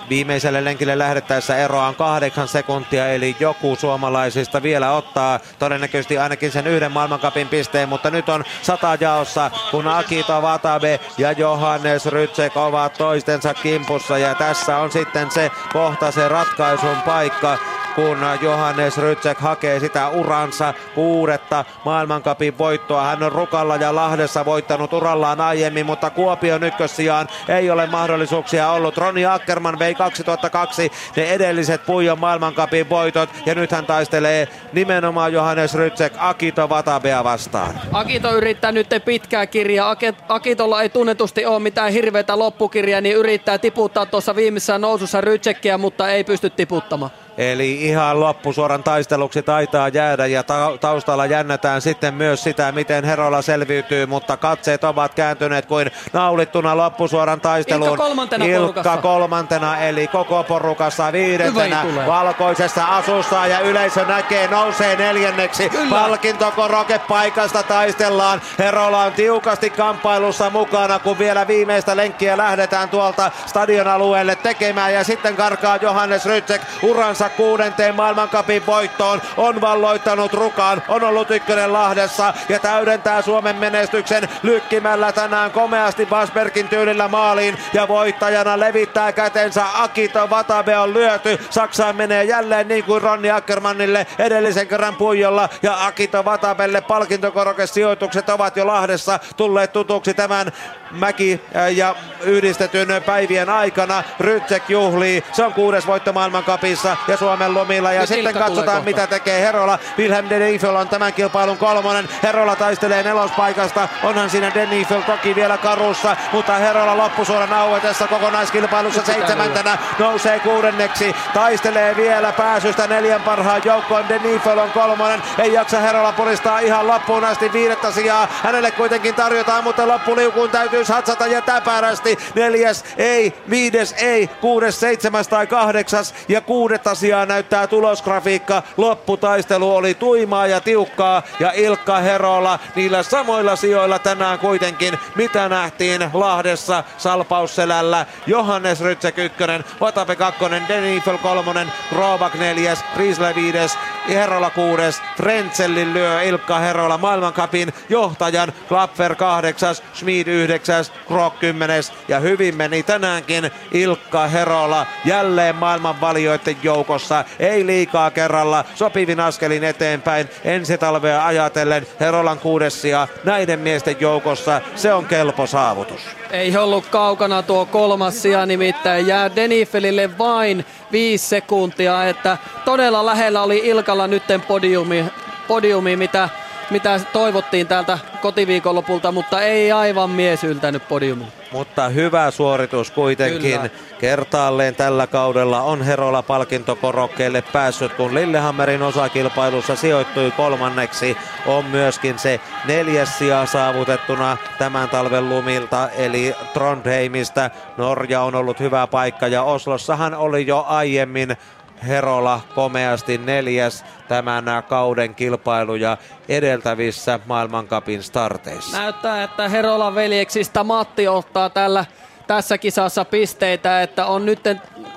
[0.08, 6.66] Viimeiselle lenkille lähdettäessä eroa on kahdeksan sekuntia, eli joku suomalaisista vielä ottaa todennäköisesti ainakin sen
[6.66, 12.92] yhden maailmankapin pisteen, mutta nyt on sata jaossa, kun Akito Vatabe ja Johannes Rytsek ovat
[12.92, 17.58] toistensa kimpussa, ja tässä on sitten se kohta, se ratkaisun paikka,
[17.96, 23.02] kun Johannes Rytsek hakee sitä uransa kuudetta maailmankapin voittoa.
[23.02, 28.96] Hän on Rukalla ja Lahdessa voittanut urallaan aiemmin, mutta Kuopion ykkössijaan ei ole mahdollisuuksia ollut.
[28.96, 35.74] Roni Ackerman vei 2002 ne edelliset Puijon maailmankapin voitot ja nyt hän taistelee nimenomaan Johannes
[35.74, 37.80] Rytsek Akito Vatabea vastaan.
[37.92, 39.96] Akito yrittää nyt pitkää kirjaa.
[40.28, 46.10] Akitolla ei tunnetusti ole mitään hirveätä loppukirjaa, niin yrittää tiputtaa tuossa viimeisessä nousussa Rytsekkiä, mutta
[46.10, 47.25] ei pysty tiputtamaan.
[47.38, 53.42] Eli ihan loppusuoran taisteluksi taitaa jäädä ja ta- taustalla jännätään sitten myös sitä, miten Herola
[53.42, 57.90] selviytyy, mutta katseet ovat kääntyneet kuin naulittuna loppusuoran taisteluun.
[57.90, 65.70] Ilkka kolmantena Ilkka kolmantena eli koko porukassa viidentenä valkoisessa asussa ja yleisö näkee nousee neljänneksi.
[65.90, 68.40] Palkintokoroke paikasta taistellaan.
[68.58, 75.04] Herola on tiukasti kamppailussa mukana, kun vielä viimeistä lenkkiä lähdetään tuolta stadion alueelle tekemään ja
[75.04, 79.22] sitten karkaa Johannes Rytsek uransa uransa kuudenteen maailmankapin voittoon.
[79.36, 86.68] On valloittanut Rukan, on ollut ykkönen Lahdessa ja täydentää Suomen menestyksen lykkimällä tänään komeasti Vasbergin
[86.68, 91.38] tyylillä maaliin ja voittajana levittää kätensä Akito Vatabe on lyöty.
[91.50, 98.56] Saksaan menee jälleen niin kuin Ronni Ackermannille edellisen kerran Puijolla ja Akito Vatabelle palkintokorokesijoitukset ovat
[98.56, 100.52] jo Lahdessa tulleet tutuksi tämän
[100.90, 101.40] Mäki
[101.74, 104.02] ja yhdistetyn päivien aikana.
[104.20, 107.92] Rytsek juhlii, se on kuudes voitto maailmankapissa ja Keski-Suomen lumilla.
[107.92, 109.78] Ja Nyt sitten katsotaan mitä tekee Herola.
[109.98, 112.08] Wilhelm de Niefel on tämän kilpailun kolmonen.
[112.22, 113.88] Herola taistelee nelospaikasta.
[114.02, 121.14] Onhan siinä de Niefel toki vielä karussa, mutta Herola loppusuoran auetessa kokonaiskilpailussa seitsemäntenä nousee kuudenneksi.
[121.34, 124.08] Taistelee vielä pääsystä neljän parhaan joukkoon.
[124.08, 125.22] De Niefel on kolmonen.
[125.38, 128.28] Ei jaksa Herola puristaa ihan loppuun asti viidettä sijaa.
[128.42, 132.18] Hänelle kuitenkin tarjotaan, mutta loppuliukuun täytyy satsata ja täpärästi.
[132.34, 138.62] Neljäs ei, viides ei, kuudes, seitsemäs tai kahdeksas ja kuudetta sijaa näyttää tulosgrafiikka.
[138.76, 146.10] Lopputaistelu oli tuimaa ja tiukkaa ja Ilkka Herola niillä samoilla sijoilla tänään kuitenkin, mitä nähtiin
[146.12, 148.06] Lahdessa Salpausselällä.
[148.26, 156.22] Johannes Rytsek ykkönen, Vatape kakkonen, Denifel kolmonen, Grobak neljäs, Riisle viides, Herola kuudes, Frenzelli lyö
[156.22, 164.26] Ilkka Herola maailmankapin johtajan, Klapfer kahdeksas, Schmid yhdeksäs, Krok kymmenes ja hyvin meni tänäänkin Ilkka
[164.26, 166.95] Herola jälleen maailman valioiden joukossa.
[167.38, 174.60] Ei liikaa kerralla, sopivin askelin eteenpäin ensi talvea ajatellen Herolan kuudes sija näiden miesten joukossa.
[174.76, 176.00] Se on kelpo saavutus.
[176.30, 183.42] Ei ollut kaukana tuo kolmas sija, nimittäin jää Denifelille vain viisi sekuntia, että todella lähellä
[183.42, 185.04] oli Ilkalla nytten podiumi,
[185.48, 186.28] podiumi mitä,
[186.70, 191.32] mitä toivottiin täältä kotiviikonlopulta, mutta ei aivan mies yltänyt podiumiin.
[191.52, 193.60] Mutta hyvä suoritus kuitenkin.
[193.60, 193.70] Kyllä.
[193.98, 201.16] Kertaalleen tällä kaudella on Herola palkintokorokkeelle päässyt, kun Lillehammerin osakilpailussa sijoittui kolmanneksi.
[201.46, 207.50] On myöskin se neljäs sija saavutettuna tämän talven lumilta, eli Trondheimista.
[207.76, 211.36] Norja on ollut hyvä paikka ja Oslossahan oli jo aiemmin
[211.86, 215.96] Herola komeasti neljäs tämän kauden kilpailuja
[216.28, 218.78] edeltävissä maailmankapin starteissa.
[218.78, 221.84] Näyttää, että Herolan veljeksistä Matti ottaa tällä,
[222.26, 224.40] tässä kisassa pisteitä, että on nyt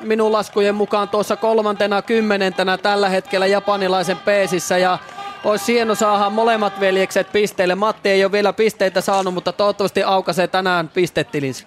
[0.01, 4.97] minun laskujen mukaan tuossa kolmantena kymmenentenä tällä hetkellä japanilaisen peesissä ja
[5.43, 7.75] olisi hieno saada molemmat veljekset pisteille.
[7.75, 11.65] Matti ei ole vielä pisteitä saanut, mutta toivottavasti aukaisee tänään pistetilinsä.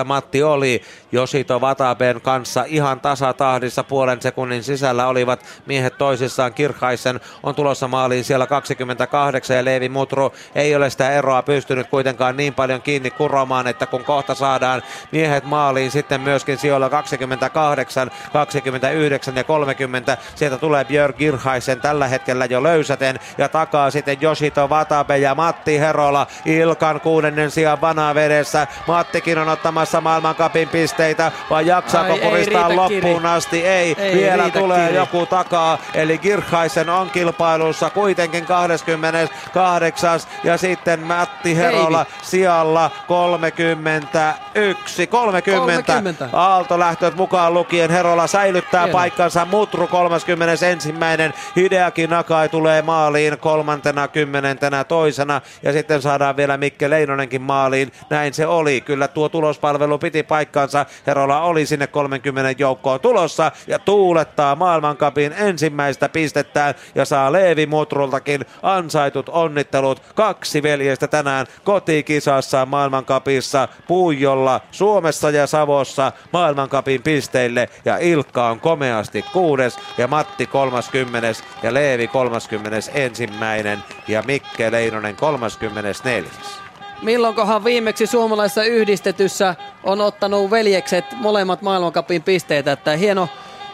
[0.00, 6.54] 8,8 Matti oli Josito Vataben kanssa ihan tasatahdissa puolen sekunnin sisällä olivat miehet toisissaan.
[6.54, 12.36] Kirkhaisen on tulossa maaliin siellä 28 ja Leevi Mutru ei ole sitä eroa pystynyt kuitenkaan
[12.36, 19.36] niin paljon kiinni kuromaan, että kun kohta saadaan miehet maaliin sitten myöskin sijoilla 28, 29
[19.36, 20.16] ja 30.
[20.34, 25.78] Sieltä tulee Björn Kirkhaisen tällä hetkellä jo löysäten ja takaa sitten Yoshito Watabe ja Matti
[25.80, 28.66] Herola Ilkan kuudennen sijaan vanavedessä.
[28.86, 33.28] Mattikin on ottamassa maailmankapin pisteitä, vai jaksaako Ai, puristaa loppuun Kiri.
[33.28, 33.66] asti?
[33.66, 34.96] Ei, Ei vielä tulee Kiri.
[34.96, 35.78] joku takaa.
[35.94, 45.06] Eli Girkhaisen on kilpailussa kuitenkin 28 ja sitten Matti Herola sijalla 31.
[45.06, 45.82] 30.
[45.82, 46.28] 30.
[46.32, 48.98] Aaltolähtöt mukaan lukien Herola säilyttää Hieno.
[48.98, 49.44] paikkansa.
[49.44, 50.92] Mutru 31.
[51.90, 57.92] Hideaki Nakai tulee maaliin kolmantena kymmenentenä toisena ja sitten saadaan vielä Mikke Leinonenkin maaliin.
[58.10, 58.80] Näin se oli.
[58.80, 60.86] Kyllä tuo tulospalvelu piti paikkansa.
[61.06, 68.44] Herola oli sinne 30 joukkoon tulossa ja tuulettaa maailmankapin ensimmäistä pistettään ja saa Leevi Mutrultakin
[68.62, 70.02] ansaitut onnittelut.
[70.14, 79.24] Kaksi veljestä tänään kotikisassa maailmankapissa Puijolla Suomessa ja Savossa maailmankapin pisteille ja Ilkka on komeasti
[79.32, 81.79] kuudes ja Matti 30 ja Leevi
[82.12, 83.28] 31
[84.08, 86.30] ja Mikke Leinonen 34.
[87.02, 93.28] Milloinkohan viimeksi suomalaisessa yhdistetyssä on ottanut veljekset molemmat maailmankapin pisteitä, että hieno,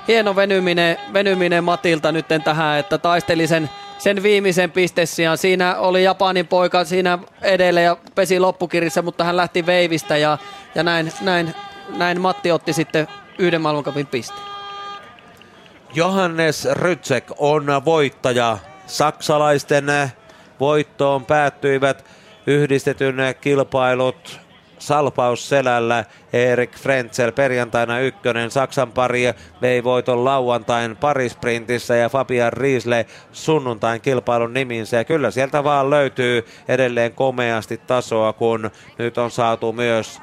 [0.08, 5.38] hieno venyminen, venyminen Matilta nyt tähän, että taisteli sen, sen viimeisen pistessiaan.
[5.38, 10.38] Siinä oli Japanin poika siinä edellä ja pesi loppukirjassa, mutta hän lähti veivistä ja,
[10.74, 11.54] ja näin, näin,
[11.96, 14.55] näin Matti otti sitten yhden maailmankapin pisteen.
[15.96, 18.58] Johannes Rytsek on voittaja.
[18.86, 19.86] Saksalaisten
[20.60, 22.04] voittoon päättyivät
[22.46, 24.40] yhdistetyn kilpailut
[24.78, 28.50] salpausselällä Erik Frenzel perjantaina ykkönen.
[28.50, 29.22] Saksan pari
[29.62, 34.96] vei voiton lauantain parisprintissä ja Fabian Riesle sunnuntain kilpailun niminsä.
[34.96, 40.20] Ja kyllä sieltä vaan löytyy edelleen komeasti tasoa, kun nyt on saatu myös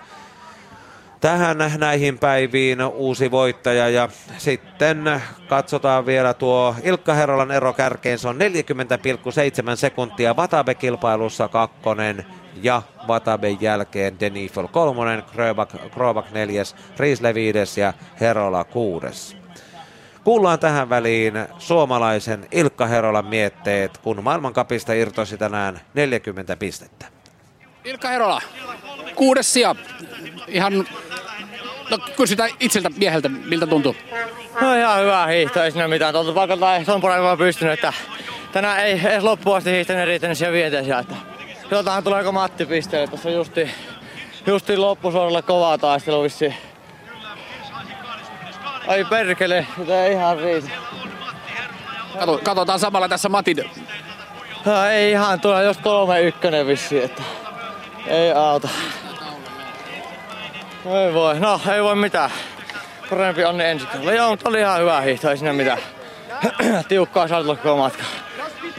[1.24, 8.20] tähän näihin päiviin uusi voittaja ja sitten katsotaan vielä tuo Ilkka Herolan ero kärkeen.
[8.20, 12.26] Se on 40,7 sekuntia Vatabe-kilpailussa kakkonen
[12.64, 15.24] ja Vataben jälkeen Denifel kolmonen,
[15.94, 19.38] Krobak neljäs, Riisle viides ja Herola kuudes.
[20.24, 27.06] Kuullaan tähän väliin suomalaisen Ilkka Herolan mietteet, kun maailmankapista irtosi tänään 40 pistettä.
[27.86, 28.42] Ilkka Herola,
[29.16, 29.76] kuudes sija.
[30.48, 30.74] Ihan
[31.94, 33.96] No kysytään itseltä mieheltä, miltä tuntuu?
[34.62, 36.14] No ihan hyvä hiihto, ei siinä mitään.
[36.14, 37.94] Tuolta paikalta ei ton paremmin pystynyt, että
[38.52, 41.00] tänään ei edes loppuun asti hiihtänyt riittänyt siellä vieteisiä.
[41.00, 41.16] Että
[41.72, 43.08] jotain tuleeko Matti pisteelle.
[43.08, 43.72] Tässä on justi,
[44.48, 46.54] justi loppusuoralla kovaa taistelu vissi.
[48.88, 50.70] Ai perkele, sitä ei ihan riitä.
[52.20, 53.70] Kato, katsotaan samalla tässä Matin.
[54.66, 57.24] No, ei ihan tule, jos kolme ykkönen vissi, että
[58.08, 58.70] ei auta.
[60.86, 62.32] Ei voi, no ei voi mitään.
[63.10, 64.14] Parempi onni ensi kerralla.
[64.14, 65.78] Joo, mutta oli ihan hyvä hiihto, ei siinä mitään.
[66.90, 68.04] Tiukkaa saatu koko matka.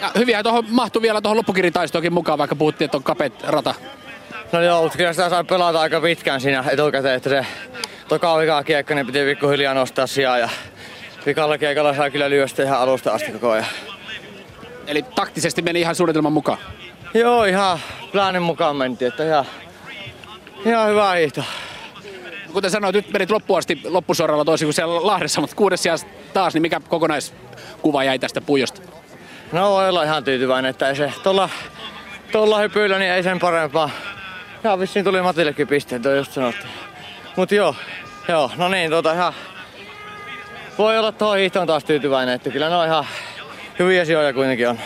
[0.01, 3.75] Ja hyviä tuohon mahtui vielä tuohon loppukiritaistoonkin mukaan, vaikka puhuttiin, että on kapet rata.
[4.53, 7.47] No joo, mutta kyllä sitä sai pelata aika pitkään siinä etukäteen, että se
[8.09, 10.49] toka vika kiekka, niin piti pikkuhiljaa nostaa sijaan ja
[11.27, 13.67] vikalla kiekalla sai kyllä lyöstä ihan alusta asti koko ajan.
[14.87, 16.59] Eli taktisesti meni ihan suunnitelman mukaan.
[17.15, 17.79] Joo, ihan
[18.13, 19.45] plaanin mukaan mentiin, että ihan,
[20.65, 21.45] ihan hyvä hiihto.
[22.55, 26.55] Kuten sanoit, nyt menit loppuun asti loppusuoralla toisin kuin siellä Lahdessa, mutta kuudes sijassa taas,
[26.55, 28.81] niin mikä kokonaiskuva jäi tästä pujosta?
[29.53, 31.49] No voi olla ihan tyytyväinen, että ei se tuolla,
[32.33, 33.91] tuolla hypyillä niin ei sen parempaa.
[34.65, 36.67] Ja vissiin tuli Matillekin pisteet, toi just sanottu.
[37.37, 37.75] Mut joo,
[38.29, 39.33] joo, no niin, tuota ihan...
[40.79, 43.07] Voi olla tuohon hiihtoon taas tyytyväinen, että kyllä ne on ihan
[43.79, 44.79] hyviä sijoja kuitenkin on.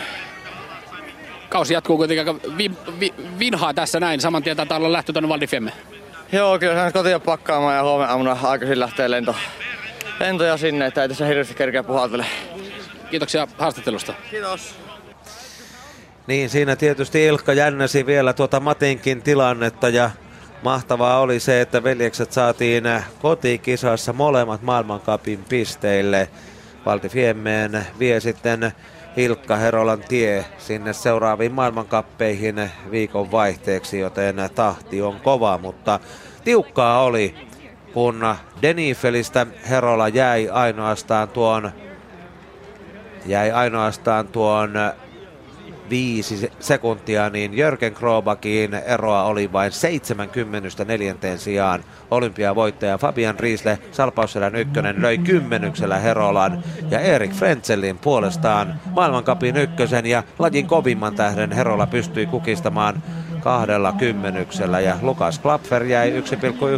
[1.49, 4.21] Kausi jatkuu kuitenkin aika vi, vi, vinhaa tässä näin.
[4.21, 5.71] Saman tien taitaa olla lähtö tuonne Valdifiemme.
[6.31, 9.35] Joo, kyllä se on kotiin pakkaamaan ja huomenna aamuna aikaisin lähtee lento,
[10.19, 12.25] lentoja sinne, että ei tässä hirveästi kerkeä puhaltele.
[13.09, 14.13] Kiitoksia haastattelusta.
[14.31, 14.75] Kiitos.
[16.27, 20.09] Niin, siinä tietysti Ilkka jännäsi vielä tuota Matinkin tilannetta ja
[20.63, 22.83] mahtavaa oli se, että veljekset saatiin
[23.21, 26.29] kotikisassa molemmat maailmankapin pisteille.
[26.85, 28.71] Valti Fiemmeen vie sitten
[29.17, 35.99] Hilkka Herolan tie sinne seuraaviin maailmankappeihin viikon vaihteeksi, joten tahti on kova, mutta
[36.43, 37.35] tiukkaa oli,
[37.93, 41.71] kun Denifelistä Herola jäi ainoastaan tuon
[43.25, 44.71] jäi ainoastaan tuon
[45.89, 51.83] viisi sekuntia, niin Jörgen Krobakin eroa oli vain 74 sijaan.
[52.11, 60.23] Olympiavoittaja Fabian Riisle Salpausselän ykkönen löi kymmenyksellä Herolan ja Erik Frenzelin puolestaan maailmankapin ykkösen ja
[60.39, 63.03] lajin kovimman tähden Herola pystyi kukistamaan
[63.39, 66.21] kahdella kymmenyksellä ja Lukas Klapfer jäi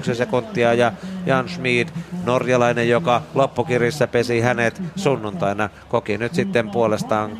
[0.09, 0.91] 1,1 sekuntia ja
[1.25, 1.87] Jan Schmid,
[2.25, 7.37] norjalainen, joka loppukirissä pesi hänet sunnuntaina, koki nyt sitten puolestaan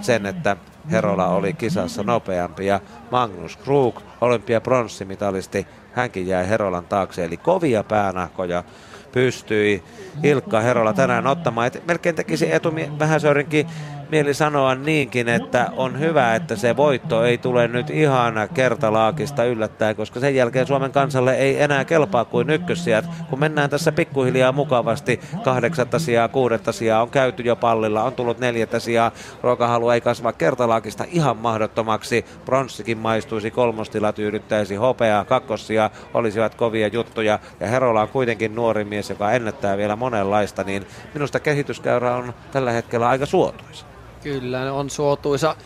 [0.00, 0.56] sen, että
[0.90, 7.24] Herola oli kisassa nopeampi ja Magnus Krug, olympiapronssimitalisti, hänkin jäi Herolan taakse.
[7.24, 8.64] Eli kovia päänahkoja
[9.12, 9.82] pystyi
[10.22, 11.66] Ilkka Herola tänään ottamaan.
[11.66, 13.66] Et melkein tekisi Etu Vähäsörinkin
[14.10, 19.96] mieli sanoa niinkin, että on hyvä, että se voitto ei tule nyt ihan kertalaakista yllättäen,
[19.96, 23.04] koska sen jälkeen Suomen kansalle ei enää kelpaa kuin ykkössijat.
[23.30, 28.38] Kun mennään tässä pikkuhiljaa mukavasti, kahdeksatta sijaa, kuudetta sijaa on käyty jo pallilla, on tullut
[28.38, 32.24] neljättä sijaa, ruokahalu ei kasva kertalaakista ihan mahdottomaksi.
[32.44, 39.10] Bronssikin maistuisi, kolmostila tyydyttäisi, hopea, kakkossia olisivat kovia juttuja ja Herola on kuitenkin nuori mies,
[39.10, 43.90] joka ennättää vielä monenlaista, niin minusta kehityskäyrä on tällä hetkellä aika suotuisa.
[44.22, 45.56] Kyllä, on suotuisa.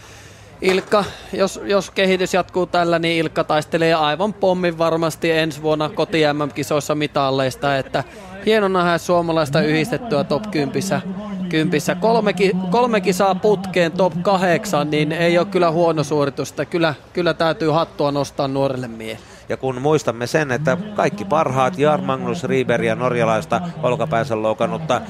[0.60, 6.18] Ilkka, jos, jos kehitys jatkuu tällä, niin Ilkka taistelee aivan pommin varmasti ensi vuonna koti
[6.54, 8.04] kisoissa mitalleista, että
[8.46, 11.02] hieno nähdä suomalaista yhdistettyä top 10.
[11.48, 11.94] kympissä.
[11.94, 12.34] Kolme,
[12.70, 16.64] kolme kisaa putkeen top 8, niin ei ole kyllä huono suoritusta.
[16.64, 19.26] Kyllä, kyllä täytyy hattua nostaa nuorelle miehelle.
[19.48, 25.00] Ja kun muistamme sen, että kaikki parhaat Jar Magnus Rieber ja norjalaista olkapäänsä loukannutta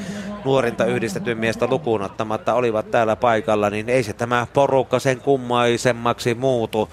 [0.45, 6.35] nuorinta yhdistetyn miestä lukuun ottamatta olivat täällä paikalla, niin ei se tämä porukka sen kummaisemmaksi
[6.35, 6.89] muutu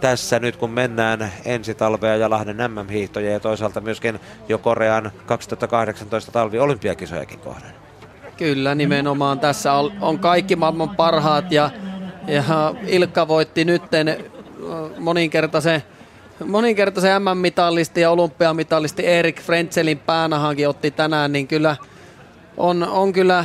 [0.00, 6.32] tässä nyt kun mennään ensi talvea ja Lahden MM-hiihtoja ja toisaalta myöskin jo Korean 2018
[6.32, 7.70] talvi olympiakisojakin kohden.
[8.36, 11.70] Kyllä, nimenomaan tässä on kaikki maailman parhaat ja,
[12.26, 14.24] ja Ilkka voitti nytten
[14.98, 15.82] moninkertaisen
[16.44, 21.76] moninkertaisen MM-mitallisti ja olympiamitalisti Erik Frenzelin päänahankin otti tänään, niin kyllä
[22.56, 23.44] on, on kyllä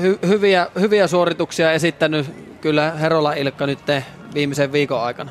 [0.00, 2.26] hy, hyviä, hyviä suorituksia esittänyt
[2.60, 3.78] kyllä Herola Ilkka nyt
[4.34, 5.30] viimeisen viikon aikana.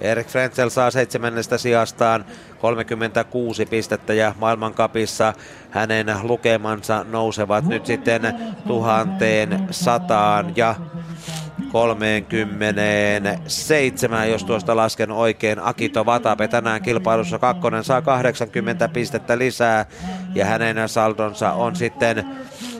[0.00, 2.24] Erik Frenzel saa seitsemännestä sijastaan
[2.60, 5.34] 36 pistettä ja maailmankapissa
[5.70, 8.22] hänen lukemansa nousevat nyt sitten
[8.66, 10.74] tuhanteen sataan ja
[11.72, 15.58] 37, jos tuosta lasken oikein.
[15.62, 19.86] Akito Vatape tänään kilpailussa kakkonen saa 80 pistettä lisää
[20.34, 22.24] ja hänen saldonsa on sitten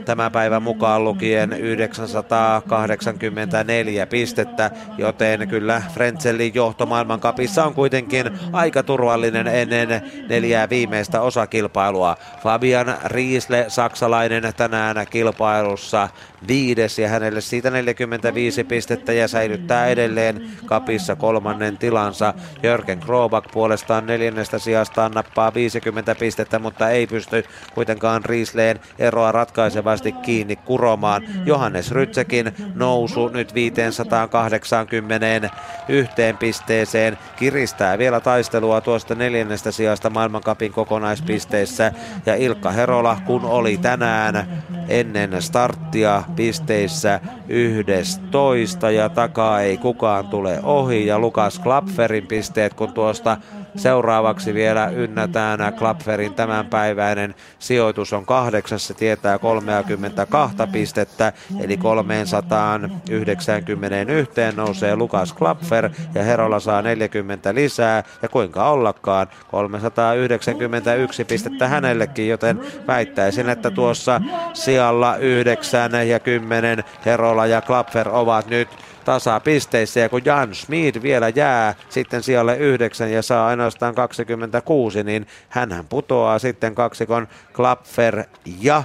[0.07, 9.46] tämän päivän mukaan lukien 984 pistettä, joten kyllä Frenzelin johto maailmankapissa on kuitenkin aika turvallinen
[9.46, 12.16] ennen neljää viimeistä osakilpailua.
[12.42, 16.09] Fabian Riisle, saksalainen tänään kilpailussa
[16.48, 22.34] viides ja hänelle siitä 45 pistettä ja säilyttää edelleen kapissa kolmannen tilansa.
[22.62, 27.44] Jörgen Krobak puolestaan neljännestä sijastaan nappaa 50 pistettä, mutta ei pysty
[27.74, 31.22] kuitenkaan Riisleen eroa ratkaisevasti kiinni kuromaan.
[31.44, 35.51] Johannes Rytsekin nousu nyt 580
[35.88, 37.18] yhteen pisteeseen.
[37.36, 41.92] Kiristää vielä taistelua tuosta neljännestä sijasta maailmankapin kokonaispisteissä
[42.26, 50.61] ja Ilkka Herola kun oli tänään ennen starttia pisteissä 11 ja takaa ei kukaan tule
[50.62, 51.07] ohi.
[51.07, 53.36] Ja Lukas Klapferin pisteet kun tuosta
[53.77, 65.33] Seuraavaksi vielä ynnätään Klapferin tämänpäiväinen sijoitus on kahdeksassa, tietää 32 pistettä, eli 391 nousee Lukas
[65.33, 68.03] Klapfer ja Herola saa 40 lisää.
[68.22, 74.20] Ja kuinka ollakaan 391 pistettä hänellekin, joten väittäisin, että tuossa
[74.53, 78.68] sijalla 9 ja 10 Herola ja Klapfer ovat nyt
[79.07, 85.26] tasapisteissä ja kun Jan Schmid vielä jää sitten sijalle 9 ja saa ainoastaan 26, niin
[85.48, 88.24] hän putoaa sitten kaksikon Klapfer
[88.61, 88.82] ja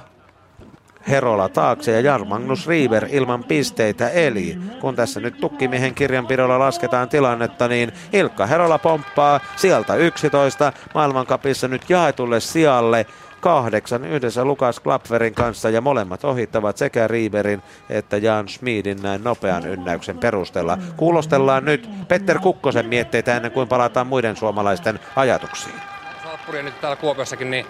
[1.10, 4.10] Herola taakse ja Jan Magnus Riiber ilman pisteitä.
[4.10, 11.68] Eli kun tässä nyt tukkimiehen kirjanpidolla lasketaan tilannetta, niin Ilkka Herola pomppaa sieltä 11 maailmankapissa
[11.68, 13.06] nyt jaetulle sijalle
[13.42, 19.68] kahdeksan yhdessä Lukas Klapferin kanssa ja molemmat ohittavat sekä Riiberin että Jan Schmidin näin nopean
[19.68, 20.78] ynnäyksen perusteella.
[20.98, 25.76] Kuulostellaan nyt Petter Kukkosen mietteitä ennen kuin palataan muiden suomalaisten ajatuksiin.
[26.24, 27.66] Salppuri nyt täällä Kuopiossakin niin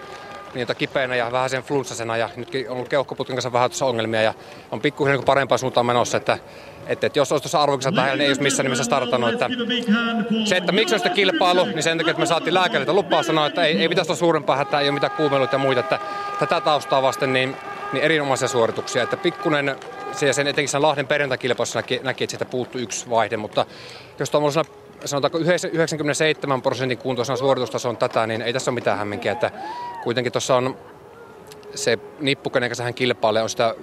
[0.54, 4.34] niitä kipeänä ja vähän sen flunssasena ja nytkin on ollut keuhkoputken kanssa vähän ongelmia ja
[4.70, 6.38] on pikkuhiljaa niin parempaan suuntaan menossa, että
[6.86, 9.32] että, että jos olisi tuossa arvokisa tähän, niin ei olisi missään nimessä startannut.
[9.32, 9.48] Että
[10.44, 13.64] se, että miksi sitä kilpailu, niin sen takia, että me saatiin lääkäriltä lupaa sanoa, että
[13.64, 15.80] ei, ei pitäisi olla suurempaa hätää, ei ole mitään kuumeiluita ja muita.
[15.80, 15.98] Että
[16.38, 17.56] tätä taustaa vasten niin,
[17.92, 19.02] niin erinomaisia suorituksia.
[19.02, 19.76] Että pikkunen
[20.12, 23.66] se ja sen etenkin sen Lahden perjantakilpailussa näki, näki, että siitä puuttuu yksi vaihde, mutta
[24.18, 24.64] jos tuommoisena
[25.04, 27.38] sanotaanko 97 prosentin kuntoisena
[27.88, 29.32] on tätä, niin ei tässä ole mitään hämminkiä.
[29.32, 29.50] Että
[30.04, 30.76] kuitenkin tuossa on
[31.74, 33.74] se nippu, kenen kanssa hän kilpailee, on sitä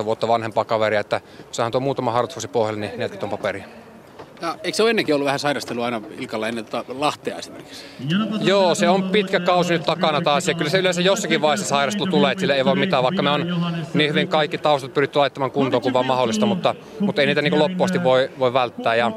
[0.00, 1.20] 5-15 vuotta vanhempaa kaveria, että
[1.52, 3.64] sehän tuo muutama harjoitusvuosi pohjalle, niin 40 on paperia.
[4.40, 7.84] Ja eikö se ole ennenkin ollut vähän sairastelua aina Ilkalla ennen tota Lahtea esimerkiksi?
[8.40, 12.10] Joo, se on pitkä kausi nyt takana taas ja kyllä se yleensä jossakin vaiheessa sairastelu
[12.10, 13.62] tulee, että sille ei voi mitään, vaikka me on
[13.94, 17.58] niin hyvin kaikki taustat pyritty laittamaan kuntoon kuin vaan mahdollista, mutta, mutta ei niitä niin
[17.58, 18.94] loppuasti voi, voi välttää.
[18.94, 19.12] Ja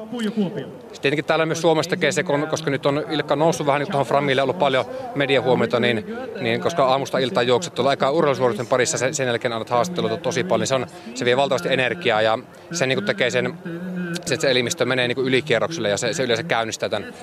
[1.01, 4.41] tietenkin täällä myös Suomessa tekee se, koska nyt on Ilkka noussut vähän niin tuohon Framille,
[4.41, 4.85] ollut paljon
[5.15, 6.05] mediahuomiota, niin,
[6.41, 10.43] niin koska aamusta iltaan juokset tuolla aika urheilusuoritusten parissa, sen, sen jälkeen annat haastatteluita tosi
[10.43, 12.39] paljon, niin se, on, se vie valtavasti energiaa ja
[12.71, 13.53] se niin tekee sen,
[14.25, 17.13] se, että se elimistö menee niin ylikierrokselle ja se, se yleensä käynnistää tämän.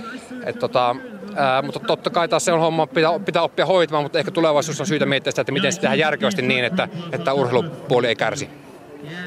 [0.46, 0.96] Et tota,
[1.34, 4.82] ää, mutta totta kai taas se on homma, pitää, pitää oppia hoitamaan, mutta ehkä tulevaisuudessa
[4.82, 8.65] on syytä miettiä sitä, että miten se tehdään järkevästi niin, että, että urheilupuoli ei kärsi.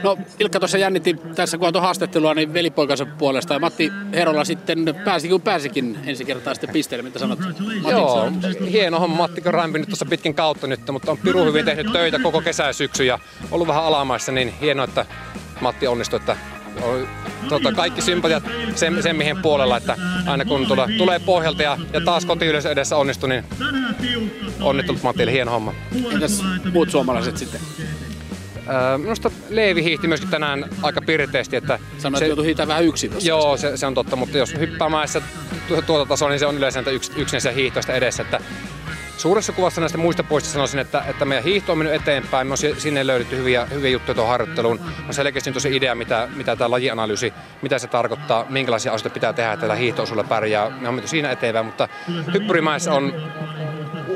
[0.03, 4.95] No Ilkka tuossa jännitti tässä kun on haastattelua niin velipoikansa puolesta ja Matti Herola sitten
[5.05, 7.39] pääsi kun pääsikin ensi kertaa sitten pisteelle, mitä sanot
[7.89, 8.31] Joo,
[8.71, 9.17] hieno homma.
[9.17, 12.63] Matti on rämpinyt tuossa pitkin kautta nyt, mutta on piru hyvin tehnyt töitä koko kesä
[12.63, 13.19] ja syksy ja
[13.51, 15.05] ollut vähän alamaissa, niin hienoa, että
[15.61, 16.37] Matti onnistui, että
[17.49, 18.43] tota, kaikki sympatiat
[18.75, 22.97] sen, sen mihin puolella, että aina kun tule, tulee pohjalta ja, ja taas kotiyleisö edessä
[22.97, 23.43] onnistui, niin
[24.61, 25.73] onnittelut Matille, hieno homma.
[26.13, 27.61] Entäs muut suomalaiset sitten?
[28.97, 31.55] Minusta Leevi hiihti myöskin tänään aika pirteesti.
[31.55, 33.29] Että Sanoit, että joutui vähän yksin tossa.
[33.29, 35.21] Joo, se, se, on totta, mutta jos hyppäämäessä
[35.67, 38.23] tuota tasoa, niin se on yleensä yks, yksinäisiä hiihtoista edessä.
[38.23, 38.39] Että
[39.17, 42.47] suuressa kuvassa näistä muista poista sanoisin, että, että meidän hiihto on mennyt eteenpäin.
[42.47, 44.79] Me on sinne löydetty hyviä, hyviä juttuja tuohon harjoitteluun.
[45.07, 49.53] On selkeästi tosi idea, mitä, mitä tämä lajianalyysi, mitä se tarkoittaa, minkälaisia asioita pitää tehdä,
[49.53, 50.69] että tämä hiihto pärjää.
[50.69, 51.89] Me on menty siinä eteenpäin, mutta
[52.33, 53.13] hyppyrimäessä on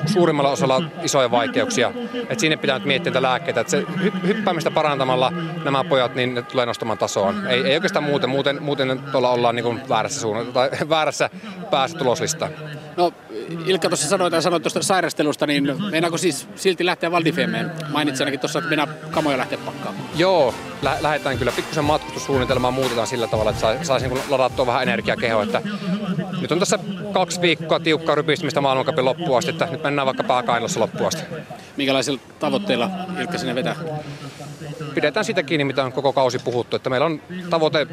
[0.06, 1.92] suurimmalla osalla isoja vaikeuksia.
[2.30, 3.62] Et sinne pitää nyt miettiä lääkkeitä.
[3.62, 3.84] Et se
[4.28, 5.32] hyppäämistä parantamalla
[5.64, 7.34] nämä pojat niin ne tulee nostamaan tasoa.
[7.50, 8.30] Ei, ei oikeastaan muuten.
[8.30, 11.30] Muuten, muuten tuolla ollaan niin väärässä, suunnan, tai väärässä
[11.72, 12.52] päässä tuloslistaan.
[12.98, 13.14] No
[13.66, 17.72] Ilkka tuossa sanoi tai sanoi tuosta sairastelusta, niin meinaako siis silti lähteä Valdifemeen?
[17.90, 20.06] Mainitsin ainakin tuossa, että mennään kamoja lähteä pakkaamaan.
[20.16, 21.52] Joo, lä- lähdetään kyllä.
[21.52, 25.44] Pikkusen matkustussuunnitelmaa muutetaan sillä tavalla, että saisin sais niin ladattua vähän energiakehoa.
[25.44, 25.62] Että
[26.42, 26.80] nyt on tässä
[27.14, 31.24] kaksi viikkoa tiukkaa rypistymistä maailmankapin loppuun asti, että nyt mennään vaikka pääkainlossa loppuun asti.
[31.78, 32.90] Minkälaisilla tavoitteilla
[33.20, 33.76] Ilkka sinne vetää?
[34.96, 36.76] Pidetään sitä kiinni, mitä on koko kausi puhuttu.
[36.76, 37.88] Että meillä on tavoite,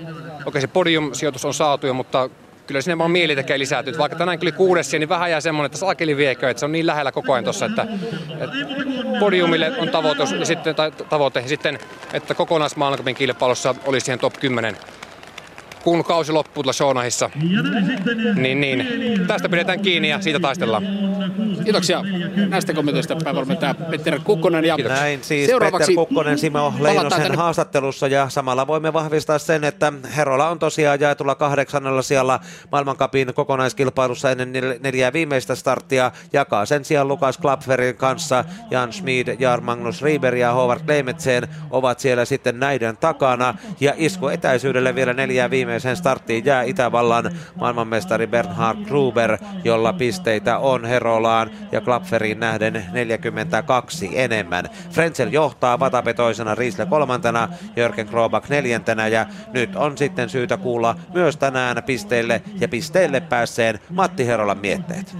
[0.47, 2.31] okei se podium-sijoitus on saatu jo, mutta
[2.71, 3.99] kyllä sinne vaan mieli tekee lisääntynyt.
[3.99, 6.87] Vaikka tänään kyllä kuudes niin vähän jää semmoinen, että saakeli viekö, että se on niin
[6.87, 7.87] lähellä koko ajan tuossa, että,
[8.31, 8.57] että
[9.21, 11.79] podiumille on tavoite, ja sitten, tai, tavoite, sitten
[12.13, 14.77] että kokonaismaailmankapin kilpailussa olisi siihen top 10
[15.85, 17.31] kun kausi loppuu tuolla Shoonahissa.
[18.35, 18.87] Niin, niin.
[19.27, 20.83] Tästä pidetään kiinni ja siitä taistellaan.
[21.65, 22.03] Kiitoksia
[22.49, 24.65] näistä kommentoista päävalmentaja Petter Kukkonen.
[24.65, 30.49] Ja Näin siis Petter Kukkonen Simo Leinosen haastattelussa ja samalla voimme vahvistaa sen, että Herola
[30.49, 32.41] on tosiaan jaetulla kahdeksannella siellä
[32.73, 36.13] maailmankapin kokonaiskilpailussa ennen neljää viimeistä starttia.
[36.33, 42.01] Jakaa sen sijaan Lukas Klapferin kanssa Jan Schmid, Jar Magnus Rieber ja Howard Kleimetsen ovat
[42.01, 43.55] siellä sitten näiden takana.
[43.81, 50.85] Ja isku etäisyydelle vielä neljää viimeiseen starttiin jää Itävallan maailmanmestari Bernhard Gruber, jolla pisteitä on
[50.85, 54.65] Herolaan ja Klapferiin nähden 42 enemmän.
[54.91, 61.37] Frenzel johtaa vatapetoisena, Riisle kolmantena, Jörgen Krobak neljäntenä ja nyt on sitten syytä kuulla myös
[61.37, 65.17] tänään pisteille ja pisteille päässeen Matti Herolan mietteet.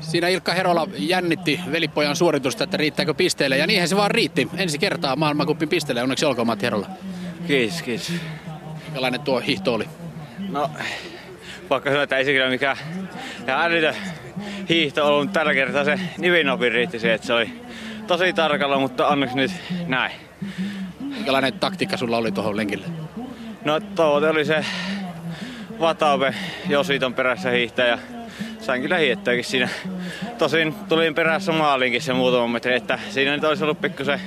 [0.00, 3.56] Siinä Ilkka Herola jännitti velipojan suoritusta, että riittääkö pisteille.
[3.56, 4.48] Ja niinhän se vaan riitti.
[4.56, 6.02] Ensi kertaa maailmankupin pisteille.
[6.02, 6.86] Onneksi olkoon Matti Herola.
[7.46, 8.12] Kiitos, kiitos.
[8.96, 9.88] Minkälainen tuo hiihto oli?
[10.48, 10.70] No,
[11.70, 12.76] vaikka sanoa, että ei se kyllä mikään
[13.48, 13.94] älytön
[14.68, 17.52] hiihto ollut, tällä kertaa se nivinopin riitti se, että se oli
[18.06, 19.50] tosi tarkalla, mutta onneksi nyt
[19.86, 20.12] näin.
[21.00, 22.86] Minkälainen taktiikka sulla oli tuohon lenkille?
[23.64, 24.64] No tavoite oli se
[25.80, 26.34] Vataupe
[26.68, 27.98] Jositon perässä hiihtää ja
[28.66, 29.68] sain kyllä hiittääkin siinä.
[30.38, 34.20] Tosin tulin perässä maalinkin se muutama metri, että siinä nyt olisi ollut pikkusen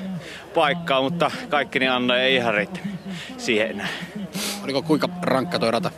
[0.54, 2.80] paikkaa, mutta kaikki niin annoi ei ihan riitti
[3.38, 3.88] siihen enää.
[4.64, 5.92] Oliko kuinka rankka toi rata?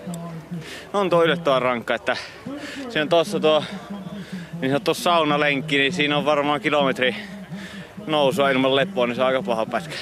[0.94, 2.18] On tuo yllättävän rankka, että
[2.90, 3.64] siinä on tuossa tuo
[4.62, 7.16] niin sanottu saunalenkki, niin siinä on varmaan kilometri
[8.08, 9.96] nousua ilman leppoa, niin se on aika paha pätkä.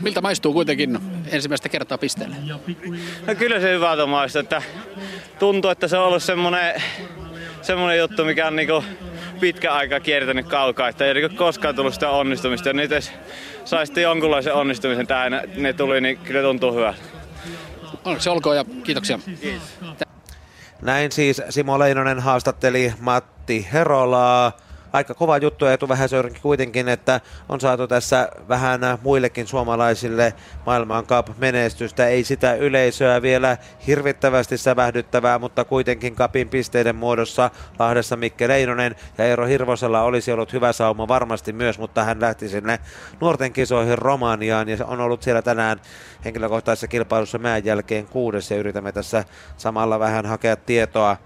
[0.00, 0.98] Miltä maistuu kuitenkin
[1.28, 2.36] ensimmäistä kertaa pisteelle?
[3.26, 4.62] No kyllä se hyvältä maistuu, että
[5.38, 6.82] tuntuu, että se on ollut semmonen,
[7.62, 8.84] semmonen juttu, mikä on niinku
[9.40, 12.68] pitkä aika kiertänyt kaukaa, että ei niinku koskaan tullut sitä onnistumista.
[12.68, 13.12] Ja nyt jos
[13.64, 16.98] saisi jonkunlaisen onnistumisen tähän, ne tuli, niin kyllä tuntuu hyvältä.
[18.04, 19.18] Onneksi olkoon ja kiitoksia.
[19.40, 19.76] Kiitos.
[20.82, 24.52] Näin siis Simo Leinonen haastatteli Matti Herolaa
[24.96, 30.34] aika kova juttu Eetu Vähäsöyrinkin kuitenkin, että on saatu tässä vähän muillekin suomalaisille
[30.66, 32.08] maailman Cup-menestystä.
[32.08, 39.24] Ei sitä yleisöä vielä hirvittävästi sävähdyttävää, mutta kuitenkin Cupin pisteiden muodossa Lahdessa Mikke Leinonen ja
[39.24, 42.78] Eero Hirvosella olisi ollut hyvä sauma varmasti myös, mutta hän lähti sinne
[43.20, 45.80] nuorten kisoihin Romaniaan ja on ollut siellä tänään
[46.24, 49.24] henkilökohtaisessa kilpailussa mäen jälkeen kuudes ja yritämme tässä
[49.56, 51.16] samalla vähän hakea tietoa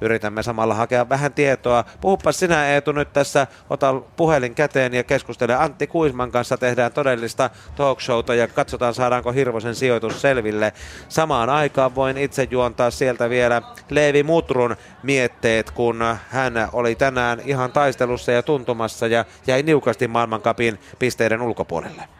[0.00, 1.84] yritämme samalla hakea vähän tietoa.
[2.00, 7.50] Puhupa sinä Eetu nyt tässä, ota puhelin käteen ja keskustele Antti Kuisman kanssa, tehdään todellista
[7.76, 10.72] talkshowta ja katsotaan saadaanko Hirvosen sijoitus selville.
[11.08, 17.72] Samaan aikaan voin itse juontaa sieltä vielä Leevi Mutrun mietteet, kun hän oli tänään ihan
[17.72, 22.15] taistelussa ja tuntumassa ja jäi niukasti maailmankapin pisteiden ulkopuolelle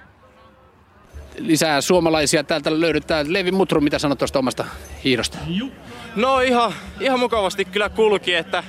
[1.39, 3.33] lisää suomalaisia täältä löydetään.
[3.33, 4.65] Levi Mutru, mitä sanot tuosta omasta
[5.05, 5.39] hiidosta?
[6.17, 8.65] No ihan, ihan mukavasti kyllä kulki, että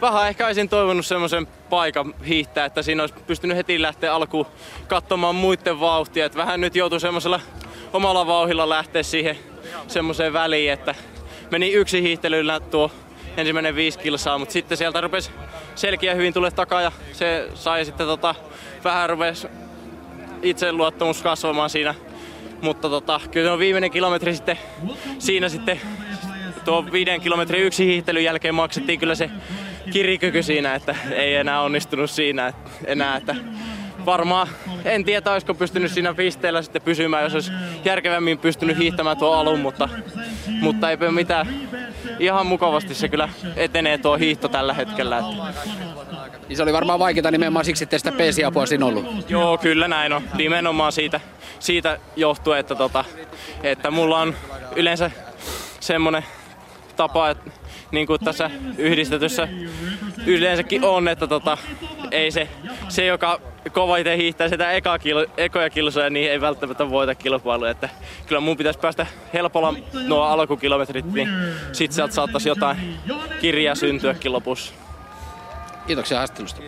[0.00, 4.46] vähän ehkä olisin toivonut semmoisen paikan hiihtää, että siinä olisi pystynyt heti lähteä alkuun
[4.88, 6.26] katsomaan muiden vauhtia.
[6.26, 7.40] Että vähän nyt joutui semmoisella
[7.92, 9.38] omalla vauhilla lähteä siihen
[9.88, 10.94] semmoiseen väliin, että
[11.50, 12.90] meni yksi hiihtelyllä tuo
[13.36, 15.30] ensimmäinen viisi kilsaa, mutta sitten sieltä rupesi
[15.74, 18.34] selkeä hyvin tulee takaa ja se sai sitten tota,
[18.84, 19.48] vähän rupesi
[20.42, 21.94] itseluottamus kasvamaan siinä.
[22.62, 24.58] Mutta tota, kyllä on viimeinen kilometri sitten
[25.18, 25.80] siinä sitten
[26.64, 29.30] tuo viiden kilometrin yksi hiihtelyn jälkeen maksettiin kyllä se
[29.92, 32.52] kirikyky siinä, että ei enää onnistunut siinä
[32.86, 33.34] enää, että
[34.06, 34.48] varmaan
[34.84, 37.52] en tiedä, olisiko pystynyt siinä pisteellä sitten pysymään, jos olisi
[37.84, 39.88] järkevämmin pystynyt hiihtämään tuo alun, mutta,
[40.60, 41.46] mutta eipä mitään.
[42.18, 45.18] Ihan mukavasti se kyllä etenee tuo hiihto tällä hetkellä.
[45.18, 45.60] Että.
[46.50, 49.30] Niin se oli varmaan vaikeaa nimenomaan siksi, että sitä peesiapua siinä ollut.
[49.30, 50.22] Joo, kyllä näin on.
[50.34, 51.20] Nimenomaan siitä,
[51.58, 53.04] siitä johtuen, että, tota,
[53.62, 54.34] että mulla on
[54.76, 55.10] yleensä
[55.80, 56.24] semmoinen
[56.96, 57.50] tapa, että
[57.90, 59.48] niin kuin tässä yhdistetyssä
[60.26, 61.58] yleensäkin on, että tota,
[62.10, 62.48] ei se,
[62.88, 63.40] se joka
[63.72, 67.70] koviten hiihtää sitä eka kilo, ekoja kilsoja, niin ei välttämättä voita kilpailuja.
[67.70, 67.88] Että
[68.26, 69.74] kyllä mun pitäisi päästä helpolla
[70.06, 71.28] nuo alkukilometrit, niin
[71.72, 72.96] sit sieltä saattaisi jotain
[73.40, 74.89] kirjaa syntyäkin lopussa.
[75.86, 76.62] Kiitoksia haastattelusta.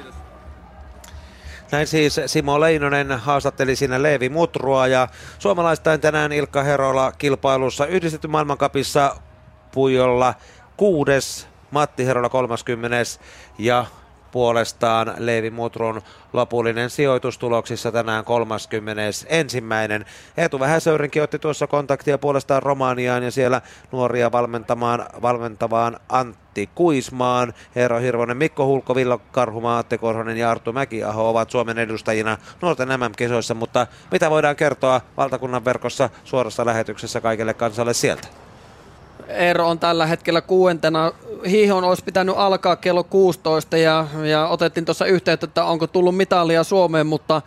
[1.73, 5.09] Näin siis Simo Leinonen haastatteli siinä Leevi Mutrua ja
[5.39, 9.17] suomalaistain tänään Ilkka Herola kilpailussa yhdistetty maailmankapissa
[9.73, 10.35] Pujolla
[10.77, 12.97] kuudes, Matti Herola 30
[13.59, 13.87] ja
[14.33, 16.03] puolestaan Leevi Mutron
[16.33, 19.27] lopullinen sijoitustuloksissa tänään 31.
[20.37, 23.61] Eetu Vähäsöyrinkin otti tuossa kontaktia puolestaan Romaniaan ja siellä
[23.93, 30.73] nuoria valmentamaan, valmentavaan Antti Kuismaan, Eero Hirvonen, Mikko Hulko, Villo Karhumaa, Atte Korhonen ja Arttu
[30.73, 37.55] Mäkiaho ovat Suomen edustajina nuorten MM-kisoissa, mutta mitä voidaan kertoa valtakunnan verkossa suorassa lähetyksessä kaikille
[37.55, 38.42] kansalle sieltä?
[39.29, 41.13] Eero on tällä hetkellä kuuentena.
[41.51, 46.65] Hiihon olisi pitänyt alkaa kello 16 ja, ja otettiin tuossa yhteyttä, että onko tullut mitalia
[46.65, 47.43] Suomeen, mutta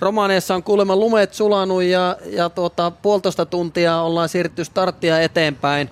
[0.00, 5.90] Romaniassa on kuulemma lumet sulanut ja, ja tuota, puolitoista tuntia ollaan siirtynyt starttia eteenpäin,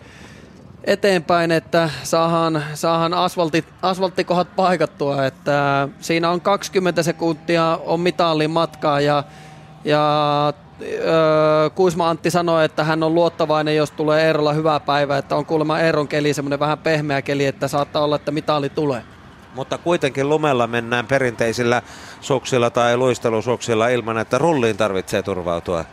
[0.84, 5.26] eteenpäin että saadaan, saadaan asfaltti, asfalttikohat paikattua.
[5.26, 9.24] Että siinä on 20 sekuntia on mitallin matkaa ja,
[9.84, 10.52] ja
[11.74, 15.80] Kuisma Antti sanoi, että hän on luottavainen, jos tulee Eerolla hyvä päivä, että on kuulemma
[15.80, 19.02] Eeron keli semmoinen vähän pehmeä keli, että saattaa olla, että mitali tulee.
[19.54, 21.82] Mutta kuitenkin lumella mennään perinteisillä
[22.20, 25.84] suksilla tai luistelusuksilla ilman, että rulliin tarvitsee turvautua.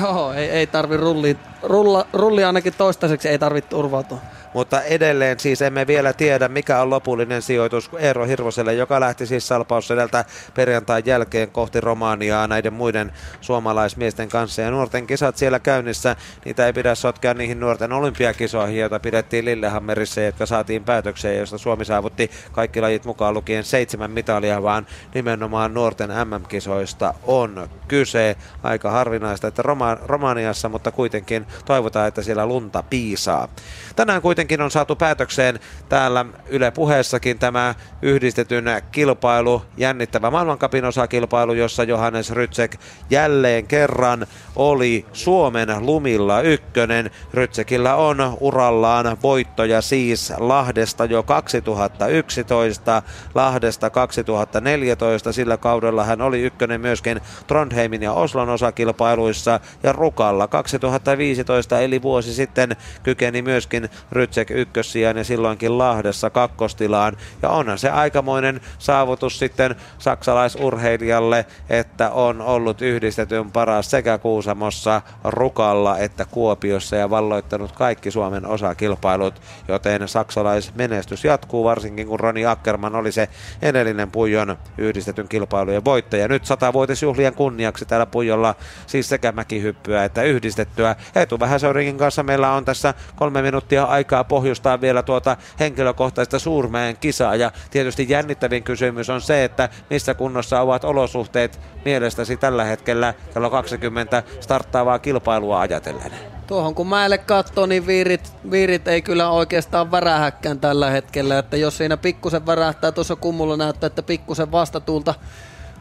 [0.00, 4.18] Joo, ei, ei tarvi rulli, rulla, rulli ainakin toistaiseksi ei tarvitse turvautua
[4.54, 9.48] mutta edelleen siis emme vielä tiedä, mikä on lopullinen sijoitus Eero Hirvoselle, joka lähti siis
[9.48, 10.24] salpaussedeltä
[10.54, 14.62] perjantain jälkeen kohti Romaniaa näiden muiden suomalaismiesten kanssa.
[14.62, 20.20] Ja nuorten kisat siellä käynnissä, niitä ei pidä sotkea niihin nuorten olympiakisoihin, joita pidettiin Lillehammerissa,
[20.20, 26.10] jotka saatiin päätökseen, josta Suomi saavutti kaikki lajit mukaan lukien seitsemän mitalia, vaan nimenomaan nuorten
[26.10, 28.36] MM-kisoista on kyse.
[28.62, 33.48] Aika harvinaista, että Roma- Romaniassa, mutta kuitenkin toivotaan, että siellä lunta piisaa.
[33.96, 41.84] Tänään kuitenkin on saatu päätökseen täällä Yle puheessakin tämä yhdistetyn kilpailu, jännittävä maailmankapin osakilpailu, jossa
[41.84, 42.76] Johannes Rytsek
[43.10, 44.26] jälleen kerran
[44.56, 47.10] oli Suomen lumilla ykkönen.
[47.34, 53.02] Rytsekillä on urallaan voittoja siis Lahdesta jo 2011,
[53.34, 55.32] Lahdesta 2014.
[55.32, 62.34] Sillä kaudella hän oli ykkönen myöskin Trondheimin ja Oslon osakilpailuissa ja Rukalla 2015 eli vuosi
[62.34, 67.16] sitten kykeni myöskin Rytsek ykkössijaan ja silloinkin Lahdessa kakkostilaan.
[67.42, 75.98] Ja onhan se aikamoinen saavutus sitten saksalaisurheilijalle, että on ollut yhdistetyn paras sekä Kuusamossa, Rukalla
[75.98, 83.12] että Kuopiossa ja valloittanut kaikki Suomen osakilpailut, joten saksalaismenestys jatkuu varsinkin kun Roni Ackerman oli
[83.12, 83.28] se
[83.62, 86.28] edellinen Pujon yhdistetyn kilpailujen voittaja.
[86.28, 88.54] Nyt satavuotisjuhlien kunniaksi täällä Pujolla
[88.86, 90.96] siis sekä mäkihyppyä että yhdistettyä.
[91.14, 97.36] Etu Vähäsöringin kanssa meillä on tässä kolme minuuttia aikaa pohjustaa vielä tuota henkilökohtaista suurmäen kisaa.
[97.36, 103.50] Ja tietysti jännittävin kysymys on se, että missä kunnossa ovat olosuhteet mielestäsi tällä hetkellä kello
[103.50, 106.12] 20 starttaavaa kilpailua ajatellen?
[106.46, 111.38] Tuohon kun mäelle katsoo, niin viirit, viirit ei kyllä oikeastaan värähäkään tällä hetkellä.
[111.38, 115.14] Että jos siinä pikkusen värähtää, tuossa kummulla näyttää, että pikkusen vastatuulta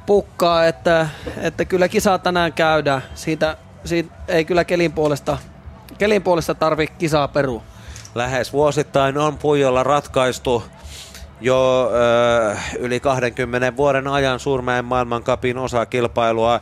[0.06, 1.08] pukkaa, että,
[1.42, 3.02] että kyllä kisaa tänään käydään.
[3.16, 5.38] Siitä, siitä ei kyllä kelin puolesta,
[5.98, 7.73] kelin puolesta tarvi kisaa perua
[8.16, 10.64] lähes vuosittain on Pujolla ratkaistu
[11.42, 16.62] jo ö, yli 20 vuoden ajan Suurmäen maailmankapin osakilpailua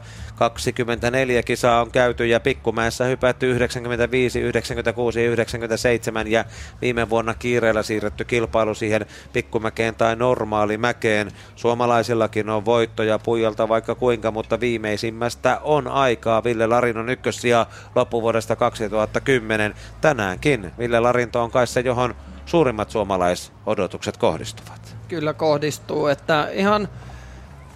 [0.49, 6.45] 24 kisaa on käyty ja Pikkumäessä hypätty 95, 96 ja 97 ja
[6.81, 11.31] viime vuonna kiireellä siirretty kilpailu siihen Pikkumäkeen tai normaalimäkeen.
[11.55, 16.43] Suomalaisillakin on voittoja puijalta vaikka kuinka, mutta viimeisimmästä on aikaa.
[16.43, 17.65] Ville Larinon ykkössiä
[17.95, 19.75] loppuvuodesta 2010.
[20.01, 22.15] Tänäänkin Ville Larinto on kai se, johon
[22.45, 24.95] suurimmat suomalaisodotukset kohdistuvat.
[25.07, 26.87] Kyllä kohdistuu, että ihan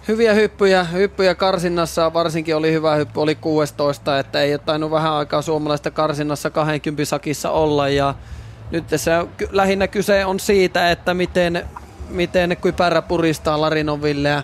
[0.08, 5.12] hyviä hyppyjä, hyppyjä karsinnassa, varsinkin oli hyvä hyppy, oli 16, että ei ole tainnut vähän
[5.12, 7.88] aikaa suomalaista karsinnassa 20 sakissa olla.
[7.88, 8.14] Ja
[8.70, 9.12] nyt se
[9.50, 11.68] lähinnä kyse on siitä, että miten,
[12.08, 14.42] miten kypärä puristaa Larinon Villeä,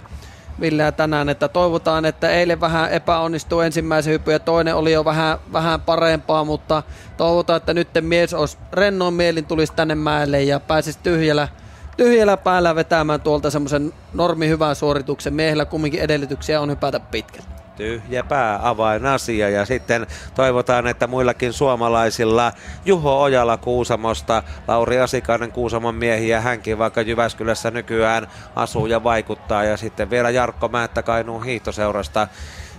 [0.60, 5.38] Villeä tänään, että toivotaan, että eilen vähän epäonnistui ensimmäisen hyppy ja toinen oli jo vähän,
[5.52, 6.82] vähän parempaa, mutta
[7.16, 11.48] toivotaan, että nyt mies olisi rennoin mielin tulisi tänne mäelle ja pääsisi tyhjällä
[11.96, 15.34] tyhjällä päällä vetämään tuolta semmoisen normi hyvän suorituksen.
[15.34, 17.48] Miehellä kumminkin edellytyksiä on hypätä pitkälle.
[17.76, 22.52] Tyhjä pää avainasia ja sitten toivotaan, että muillakin suomalaisilla
[22.84, 28.26] Juho Ojala Kuusamosta, Lauri Asikainen Kuusamon miehiä, hänkin vaikka Jyväskylässä nykyään
[28.56, 32.28] asuu ja vaikuttaa ja sitten vielä Jarkko Määttä Kainuun hiihtoseurasta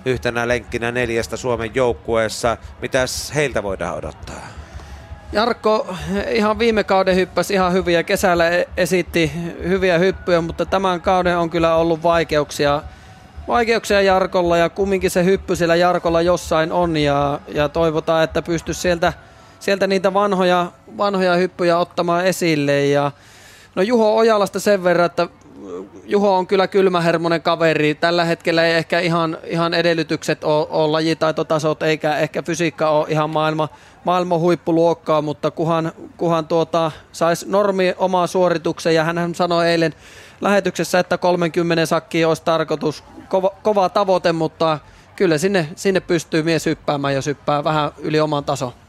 [0.06, 2.58] yhtenä lenkkinä neljästä Suomen joukkueessa.
[2.82, 4.63] Mitäs heiltä voidaan odottaa?
[5.34, 5.96] Jarkko
[6.32, 8.04] ihan viime kauden hyppäsi ihan hyviä.
[8.04, 9.32] Kesällä e- esitti
[9.64, 12.82] hyviä hyppyjä, mutta tämän kauden on kyllä ollut vaikeuksia,
[13.48, 18.82] vaikeuksia Jarkolla ja kumminkin se hyppy siellä Jarkolla jossain on ja, ja toivotaan, että pystyisi
[18.82, 19.14] sieltä,
[19.60, 22.86] sieltä niitä vanhoja, vanhoja hyppyjä ottamaan esille.
[22.86, 23.12] Ja,
[23.76, 25.28] no Juho Ojalasta sen verran, että
[26.06, 27.96] Juho on kyllä kylmähermonen kaveri.
[27.96, 33.30] Tällä hetkellä ei ehkä ihan, ihan edellytykset ole, ole lajitaitotasot eikä ehkä fysiikka ole ihan
[33.30, 33.70] maailma,
[34.04, 39.94] maailman huippuluokkaa, mutta kuhan, kuhan tuota, saisi normi omaa suorituksen ja hän sanoi eilen
[40.42, 43.04] lähetyksessä, että 30 sakki olisi tarkoitus.
[43.30, 44.80] Kova, kova tavoite, mutta
[45.16, 48.83] kyllä sinne, sinne pystyy mies hyppäämään, jos hyppää vähän yli oman tason.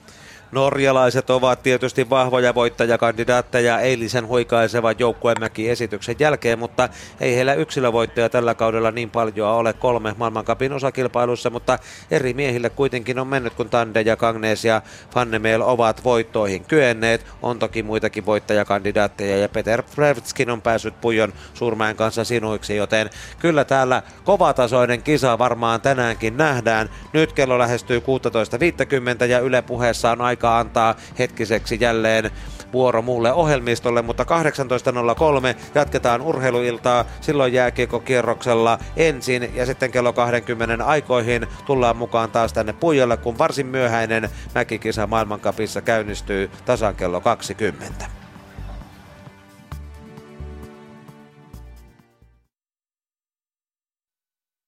[0.55, 6.88] Norjalaiset ovat tietysti vahvoja voittajakandidaatteja eilisen huikaisevan joukkuemäki esityksen jälkeen, mutta
[7.20, 11.78] ei heillä yksilövoittoja tällä kaudella niin paljon ole kolme maailmankapin osakilpailussa, mutta
[12.11, 14.82] eri miehille kuitenkin on mennyt, kun Tande ja Kangnes ja
[15.14, 17.26] Fannemel ovat voittoihin kyenneet.
[17.42, 23.64] On toki muitakin voittajakandidaatteja ja Peter Frevskin on päässyt Pujon Surmäen kanssa sinuiksi, joten kyllä
[23.64, 26.90] täällä kovatasoinen kisa varmaan tänäänkin nähdään.
[27.12, 27.98] Nyt kello lähestyy
[29.20, 32.30] 16.50 ja Yle puheessa on aika aika antaa hetkiseksi jälleen
[32.72, 41.47] vuoro muulle ohjelmistolle, mutta 18.03 jatketaan urheiluiltaa silloin jääkiekokierroksella ensin ja sitten kello 20 aikoihin
[41.66, 48.24] tullaan mukaan taas tänne Puijalle, kun varsin myöhäinen mäkikisa maailmankapissa käynnistyy tasan kello 20.